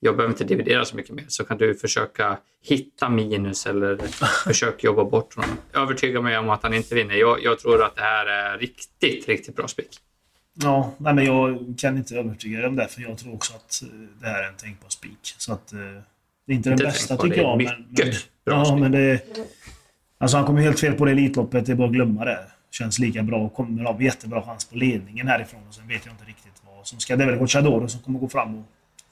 Jag 0.00 0.16
behöver 0.16 0.32
inte 0.32 0.44
dividera 0.44 0.84
så 0.84 0.96
mycket 0.96 1.14
mer 1.14 1.24
så 1.28 1.44
kan 1.44 1.58
du 1.58 1.74
försöka 1.74 2.38
hitta 2.62 3.08
minus 3.08 3.66
eller 3.66 3.96
försök 4.44 4.84
jobba 4.84 5.04
bort 5.04 5.34
honom. 5.34 5.50
Övertyga 5.72 6.20
mig 6.20 6.38
om 6.38 6.50
att 6.50 6.62
han 6.62 6.74
inte 6.74 6.94
vinner. 6.94 7.14
Jag, 7.14 7.42
jag 7.44 7.58
tror 7.58 7.82
att 7.82 7.96
det 7.96 8.02
här 8.02 8.26
är 8.26 8.58
riktigt, 8.58 9.28
riktigt 9.28 9.56
bra 9.56 9.68
spik. 9.68 9.88
Ja, 10.54 10.94
nej, 10.98 11.14
men 11.14 11.24
jag 11.24 11.74
kan 11.78 11.96
inte 11.96 12.16
övertyga 12.16 12.58
dig 12.58 12.66
om 12.68 12.76
det, 12.76 12.88
för 12.88 13.02
jag 13.02 13.18
tror 13.18 13.34
också 13.34 13.54
att 13.54 13.82
eh, 13.82 13.88
det 14.20 14.26
här 14.26 14.42
är 14.42 14.48
en 14.48 14.56
tänkbar 14.56 14.88
spik. 14.88 15.18
Så 15.38 15.52
att... 15.52 15.72
eh, 15.72 15.78
Det 16.46 16.52
är 16.52 16.56
inte 16.56 16.68
den 16.68 16.72
Inte 16.72 16.84
bästa 16.84 17.16
tycker 17.16 17.36
det 17.36 17.42
jag. 17.42 17.58
mycket 17.58 17.76
men, 18.06 18.14
bra 18.44 18.54
ja, 18.54 18.64
spik. 18.64 18.80
men 18.80 18.92
det... 18.92 19.20
Alltså 20.20 20.36
han 20.36 20.46
kommer 20.46 20.60
helt 20.60 20.80
fel 20.80 20.94
på 20.94 21.04
det 21.04 21.10
Elitloppet, 21.10 21.66
det 21.66 21.72
är 21.72 21.76
bara 21.76 21.86
att 21.86 21.92
glömma 21.92 22.24
det. 22.24 22.46
Känns 22.70 22.98
lika 22.98 23.22
bra 23.22 23.38
och 23.38 23.54
kommer 23.54 23.84
ha 23.84 24.00
jättebra 24.00 24.42
chans 24.42 24.64
på 24.64 24.76
ledningen 24.76 25.28
härifrån. 25.28 25.60
Och 25.68 25.74
sen 25.74 25.88
vet 25.88 26.06
jag 26.06 26.14
inte 26.14 26.24
riktigt 26.24 26.62
vad 26.66 26.86
som 26.86 27.00
ska... 27.00 27.16
Det 27.16 27.24
är 27.24 27.28
väl 27.28 27.38
Gocciadoro 27.38 27.88
som 27.88 28.00
kommer 28.00 28.18
gå 28.18 28.28
fram 28.28 28.58
och 28.58 28.64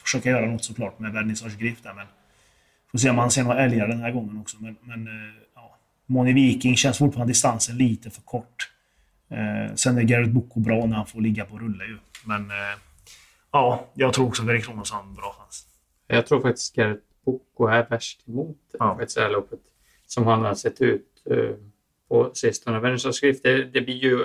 försöka 0.02 0.30
göra 0.30 0.46
något 0.46 0.64
såklart 0.64 0.98
med 0.98 1.12
Vernissage 1.12 1.58
Griff 1.58 1.82
där, 1.82 1.94
men... 1.94 2.06
Får 2.90 2.98
se 2.98 3.10
om 3.10 3.18
han 3.18 3.30
ser 3.30 3.42
några 3.42 3.64
älgar 3.64 3.88
den 3.88 4.00
här 4.00 4.10
gången 4.10 4.40
också, 4.40 4.56
men... 4.60 4.76
men 4.82 5.06
eh, 5.06 5.34
ja. 5.54 5.76
Moni 6.06 6.32
Viking 6.32 6.76
känns 6.76 6.98
fortfarande 6.98 7.30
distansen 7.30 7.76
lite 7.76 8.10
för 8.10 8.22
kort. 8.22 8.70
Eh, 9.30 9.74
sen 9.74 9.98
är 9.98 10.02
Garrett 10.02 10.30
Boko 10.30 10.60
bra 10.60 10.86
när 10.86 10.96
han 10.96 11.06
får 11.06 11.20
ligga 11.20 11.44
på 11.44 11.58
rulle 11.58 11.84
ju. 11.84 11.98
Men... 12.24 12.50
Eh, 12.50 12.78
ja, 13.52 13.86
jag 13.94 14.12
tror 14.12 14.26
också 14.26 14.42
att 14.42 14.48
Erik 14.48 14.64
Kronos 14.64 14.92
har 14.92 15.02
en 15.02 15.14
bra 15.14 15.34
chans. 15.38 15.66
Jag 16.06 16.26
tror 16.26 16.40
faktiskt 16.40 16.74
Garrett 16.74 17.02
Boko 17.24 17.66
är 17.66 17.86
värst 17.90 18.28
emot 18.28 18.56
ja. 18.78 18.98
det 19.14 19.20
här 19.20 19.30
loppet. 19.30 19.60
Som 20.08 20.26
han 20.26 20.44
har 20.44 20.54
sett 20.54 20.80
ut 20.80 21.06
eh, 21.30 21.54
på 22.08 22.30
sistone. 22.34 22.80
Vernissage 22.80 23.34
det, 23.42 23.64
det 23.64 23.80
blir 23.80 23.96
ju 23.96 24.24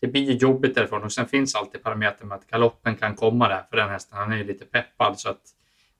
det 0.00 0.06
blir 0.08 0.22
ju 0.22 0.32
jobbigt 0.32 0.74
därifrån 0.74 1.02
och 1.02 1.12
sen 1.12 1.28
finns 1.28 1.54
alltid 1.54 1.82
parametern 1.82 2.28
med 2.28 2.38
att 2.38 2.46
galoppen 2.46 2.96
kan 2.96 3.14
komma 3.14 3.48
där 3.48 3.62
för 3.70 3.76
den 3.76 3.88
hästen. 3.88 4.18
Han 4.18 4.32
är 4.32 4.36
ju 4.36 4.44
lite 4.44 4.64
peppad 4.64 5.20
så 5.20 5.28
att 5.28 5.40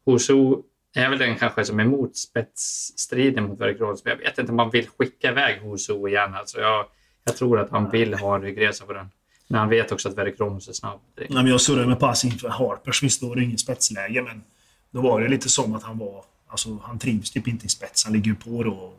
Hoso 0.05 0.62
är 0.95 1.11
väl 1.11 1.19
den 1.19 1.37
kanske 1.37 1.64
som 1.64 1.81
är 1.81 1.85
emot 1.85 2.17
spetsstriden 2.17 3.45
mot 3.45 3.61
Verikronos. 3.61 4.05
Men 4.05 4.11
jag 4.11 4.19
vet 4.19 4.38
inte 4.38 4.53
om 4.53 4.57
man 4.57 4.71
vill 4.71 4.88
skicka 4.88 5.31
iväg 5.31 5.61
Hoso 5.61 6.09
igen. 6.09 6.35
Alltså 6.35 6.61
jag, 6.61 6.87
jag 7.25 7.37
tror 7.37 7.61
att 7.61 7.71
han 7.71 7.90
vill 7.90 8.14
ha 8.14 8.35
en 8.37 8.43
ryggresa 8.43 8.87
på 8.87 8.93
den. 8.93 9.11
Men 9.49 9.61
han 9.61 9.69
vet 9.69 9.93
också 9.93 10.09
att 10.09 10.19
Verikronos 10.19 10.69
är 10.69 10.73
snabb. 10.73 11.01
Nej, 11.17 11.29
men 11.31 11.47
jag 11.47 11.61
surrade 11.61 11.87
med 11.87 12.01
pass 12.01 12.25
inför 12.25 12.49
Harpers. 12.49 13.03
Visst, 13.03 13.21
då 13.21 13.29
var 13.29 13.37
det 13.37 13.43
ingen 13.43 13.59
spetsläge, 13.59 14.23
men 14.23 14.43
då 14.90 15.01
var 15.01 15.21
det 15.21 15.29
lite 15.29 15.49
som 15.49 15.75
att 15.75 15.83
han 15.83 15.99
var... 15.99 16.25
Alltså, 16.55 16.79
han 16.83 16.99
trivs 16.99 17.31
typ 17.31 17.49
inte 17.49 17.67
i 17.67 17.69
spets. 17.69 18.05
Han 18.05 18.12
ligger 18.12 18.27
ju 18.27 18.35
på 18.35 18.62
då. 18.62 18.95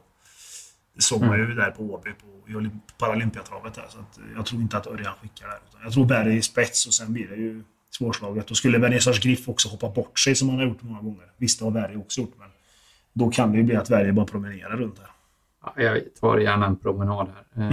Det 0.96 1.02
såg 1.02 1.22
man 1.22 1.38
ju 1.38 1.54
där 1.54 1.72
på 1.72 1.84
Åby 1.84 2.12
på, 2.12 2.70
Paralympiatravet. 2.98 3.74
Där, 3.74 3.86
så 3.90 3.98
jag 4.36 4.46
tror 4.46 4.62
inte 4.62 4.78
att 4.78 4.88
Örjan 4.88 5.14
skickar 5.22 5.48
där. 5.48 5.60
Jag 5.84 5.94
tror 5.94 6.06
Berg 6.06 6.38
i 6.38 6.42
spets 6.42 6.88
och 6.88 6.94
sen 6.94 7.14
blir 7.14 7.28
det 7.28 7.36
ju 7.36 7.64
svårslaget. 7.92 8.48
Då 8.48 8.56
skulle 8.56 8.78
Vernissage 8.78 9.22
Griff 9.24 9.50
också 9.50 9.70
hoppa 9.70 9.90
bort 9.90 10.20
sig 10.20 10.36
som 10.36 10.50
han 10.50 10.58
har 10.58 10.66
gjort 10.66 10.82
många 10.82 11.02
gånger. 11.02 11.26
Visst, 11.38 11.60
det 11.60 11.66
har 11.66 11.72
Berg 11.72 11.98
också 11.98 12.22
gjort, 12.22 12.34
men 12.38 12.50
då 13.14 13.30
kan 13.30 13.52
det 13.52 13.58
ju 13.58 13.64
bli 13.64 13.76
att 13.76 13.90
Berg 13.90 14.12
bara 14.12 14.26
promenerar 14.26 14.78
runt 14.78 14.96
där. 14.96 15.10
Ja, 15.66 15.84
jag 15.84 16.16
tar 16.20 16.38
gärna 16.38 16.66
en 16.66 16.76
promenad 16.76 17.28
här. 17.28 17.70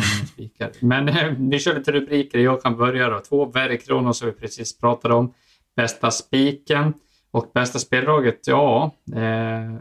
Eh. 0.58 0.68
Men 0.80 1.08
eh, 1.08 1.34
vi 1.38 1.58
kör 1.58 1.74
lite 1.74 1.92
rubriker. 1.92 2.38
Jag 2.38 2.62
kan 2.62 2.76
börja 2.76 3.08
då. 3.08 3.20
Två 3.20 3.44
Verikronos 3.44 4.18
som 4.18 4.28
vi 4.28 4.32
precis 4.32 4.78
pratade 4.78 5.14
om. 5.14 5.34
Bästa 5.76 6.10
spiken 6.10 6.94
och 7.32 7.50
bästa 7.54 7.78
speldraget. 7.78 8.46
Ja, 8.46 8.90
eh, 9.14 9.74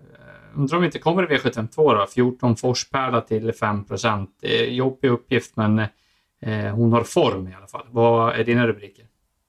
undrar 0.56 0.76
om 0.76 0.82
vi 0.82 0.86
inte 0.86 1.00
kommer 1.00 1.32
i 1.34 1.38
V752 1.38 1.96
då. 1.96 2.08
14 2.14 2.56
Forspärla 2.56 3.22
till 3.22 3.54
5 3.54 3.84
procent. 3.84 4.30
Jobbig 4.68 5.08
uppgift, 5.10 5.56
men 5.56 5.80
eh, 6.42 6.66
hon 6.74 6.94
har 6.94 7.04
form 7.04 7.48
i 7.48 7.54
alla 7.56 7.68
fall. 7.68 7.86
Vad 7.92 8.36
är 8.36 8.44
dina 8.44 8.68
rubriker? 8.68 9.06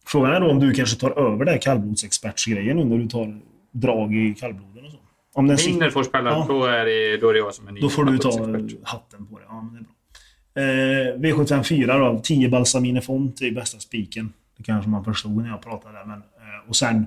Frågan 0.07 0.33
är 0.33 0.41
då 0.41 0.51
om 0.51 0.61
du 0.61 0.75
kanske 0.75 1.01
tar 1.01 1.11
över 1.33 1.45
det 1.45 1.51
här 1.51 1.59
kallblodsexpertsgrejen 1.59 2.77
nu 2.77 2.85
när 2.85 2.99
du 2.99 3.09
tar 3.09 3.41
drag 3.73 4.15
i 4.15 4.35
kallbloden 4.35 4.85
och 4.85 4.91
så. 4.91 4.99
Om 5.35 5.47
den 5.47 5.57
Vinner 5.57 5.91
Forspärla, 5.91 6.31
Ja. 6.31 6.45
då, 6.49 6.65
är 6.65 6.85
det, 6.85 7.17
då 7.17 7.29
är 7.29 7.33
det 7.33 7.39
jag 7.39 7.55
som 7.55 7.69
är 7.69 7.73
ny. 7.73 7.81
Då 7.81 7.89
får 7.89 8.05
du 8.05 8.19
ta 8.19 8.31
hatten 8.85 9.27
på 9.27 9.39
det. 9.39 9.45
Ja, 9.49 9.63
men 9.63 9.73
det 9.75 9.79
är 9.79 9.83
bra. 9.85 11.33
Eh, 11.33 11.35
V754 11.35 11.99
då. 11.99 12.21
10 12.23 12.49
Balsamine 12.49 13.01
Font 13.01 13.43
är 13.43 13.51
bästa 13.51 13.79
spiken. 13.79 14.33
Det 14.57 14.63
kanske 14.63 14.91
man 14.91 15.05
förstod 15.05 15.43
när 15.43 15.49
jag 15.49 15.63
pratade 15.63 15.95
där. 15.99 16.05
Men, 16.05 16.19
eh, 16.19 16.69
och 16.69 16.77
sen 16.77 17.07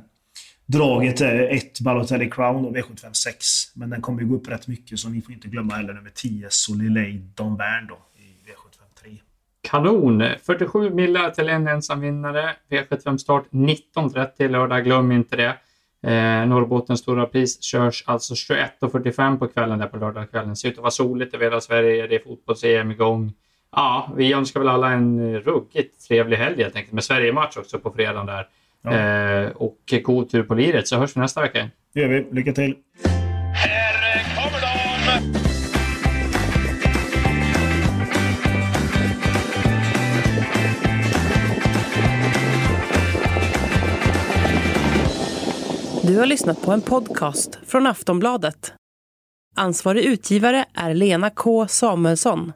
draget 0.65 1.21
är 1.21 1.39
1 1.39 1.79
Balotelli 1.79 2.29
Crown 2.29 2.65
och 2.65 2.75
V756. 2.75 3.33
Men 3.73 3.89
den 3.89 4.01
kommer 4.01 4.21
ju 4.21 4.27
gå 4.27 4.35
upp 4.35 4.49
rätt 4.49 4.67
mycket 4.67 4.99
så 4.99 5.09
ni 5.09 5.21
får 5.21 5.33
inte 5.33 5.47
glömma 5.47 5.73
heller 5.73 5.93
nummer 5.93 6.11
10 6.15 6.47
Solilei 6.49 7.21
Don 7.35 7.57
Vern 7.57 7.87
då 7.87 7.97
i 8.15 8.51
V753. 8.51 9.17
Kanon! 9.61 10.23
47 10.43 10.89
millar 10.89 11.29
till 11.29 11.49
en 11.49 11.67
ensam 11.67 12.01
vinnare. 12.01 12.55
V75 12.69 13.17
start 13.17 13.45
19.30 13.51 14.49
lördag, 14.49 14.83
glöm 14.83 15.11
inte 15.11 15.35
det. 15.35 15.57
Eh, 16.05 16.47
Norrbottens 16.47 16.99
stora 16.99 17.25
pris 17.25 17.63
körs 17.63 18.03
alltså 18.07 18.33
21.45 18.33 19.39
på 19.39 19.47
kvällen 19.47 19.79
där 19.79 19.87
på 19.87 19.97
lördagskvällen. 19.97 20.55
Ser 20.55 20.69
ut 20.69 20.77
att 20.77 20.81
vara 20.81 20.91
soligt 20.91 21.33
över 21.33 21.45
hela 21.45 21.61
Sverige. 21.61 22.07
Det 22.07 22.15
är 22.15 22.19
fotbolls-EM 22.19 22.91
igång. 22.91 23.33
Ja, 23.71 24.13
vi 24.15 24.33
önskar 24.33 24.59
väl 24.59 24.69
alla 24.69 24.91
en 24.91 25.33
eh, 25.33 25.39
ruggigt 25.39 26.07
trevlig 26.07 26.37
helg 26.37 26.63
helt 26.63 26.75
enkelt 26.75 26.93
med 26.93 27.03
Sverige-match 27.03 27.57
också 27.57 27.79
på 27.79 27.91
fredagen 27.91 28.25
där. 28.25 28.47
Ja. 28.85 28.93
Eh, 28.93 29.49
och 29.51 29.77
god 30.03 30.29
tur 30.29 30.43
på 30.43 30.55
liret 30.55 30.87
så 30.87 30.97
hörs 30.97 31.15
vi 31.17 31.21
nästa 31.21 31.41
vecka. 31.41 31.69
Det 31.93 32.01
gör 32.01 32.09
vi. 32.09 32.27
Lycka 32.31 32.53
till! 32.53 32.75
Här 33.53 34.35
kommer 34.35 34.61
de! 34.61 34.75
Du 46.07 46.17
har 46.19 46.25
lyssnat 46.25 46.61
på 46.61 46.71
en 46.71 46.81
podcast 46.81 47.59
från 47.67 47.87
Aftonbladet. 47.87 48.73
Ansvarig 49.55 50.03
utgivare 50.05 50.65
är 50.73 50.93
Lena 50.93 51.29
K 51.29 51.67
Samuelsson. 51.67 52.53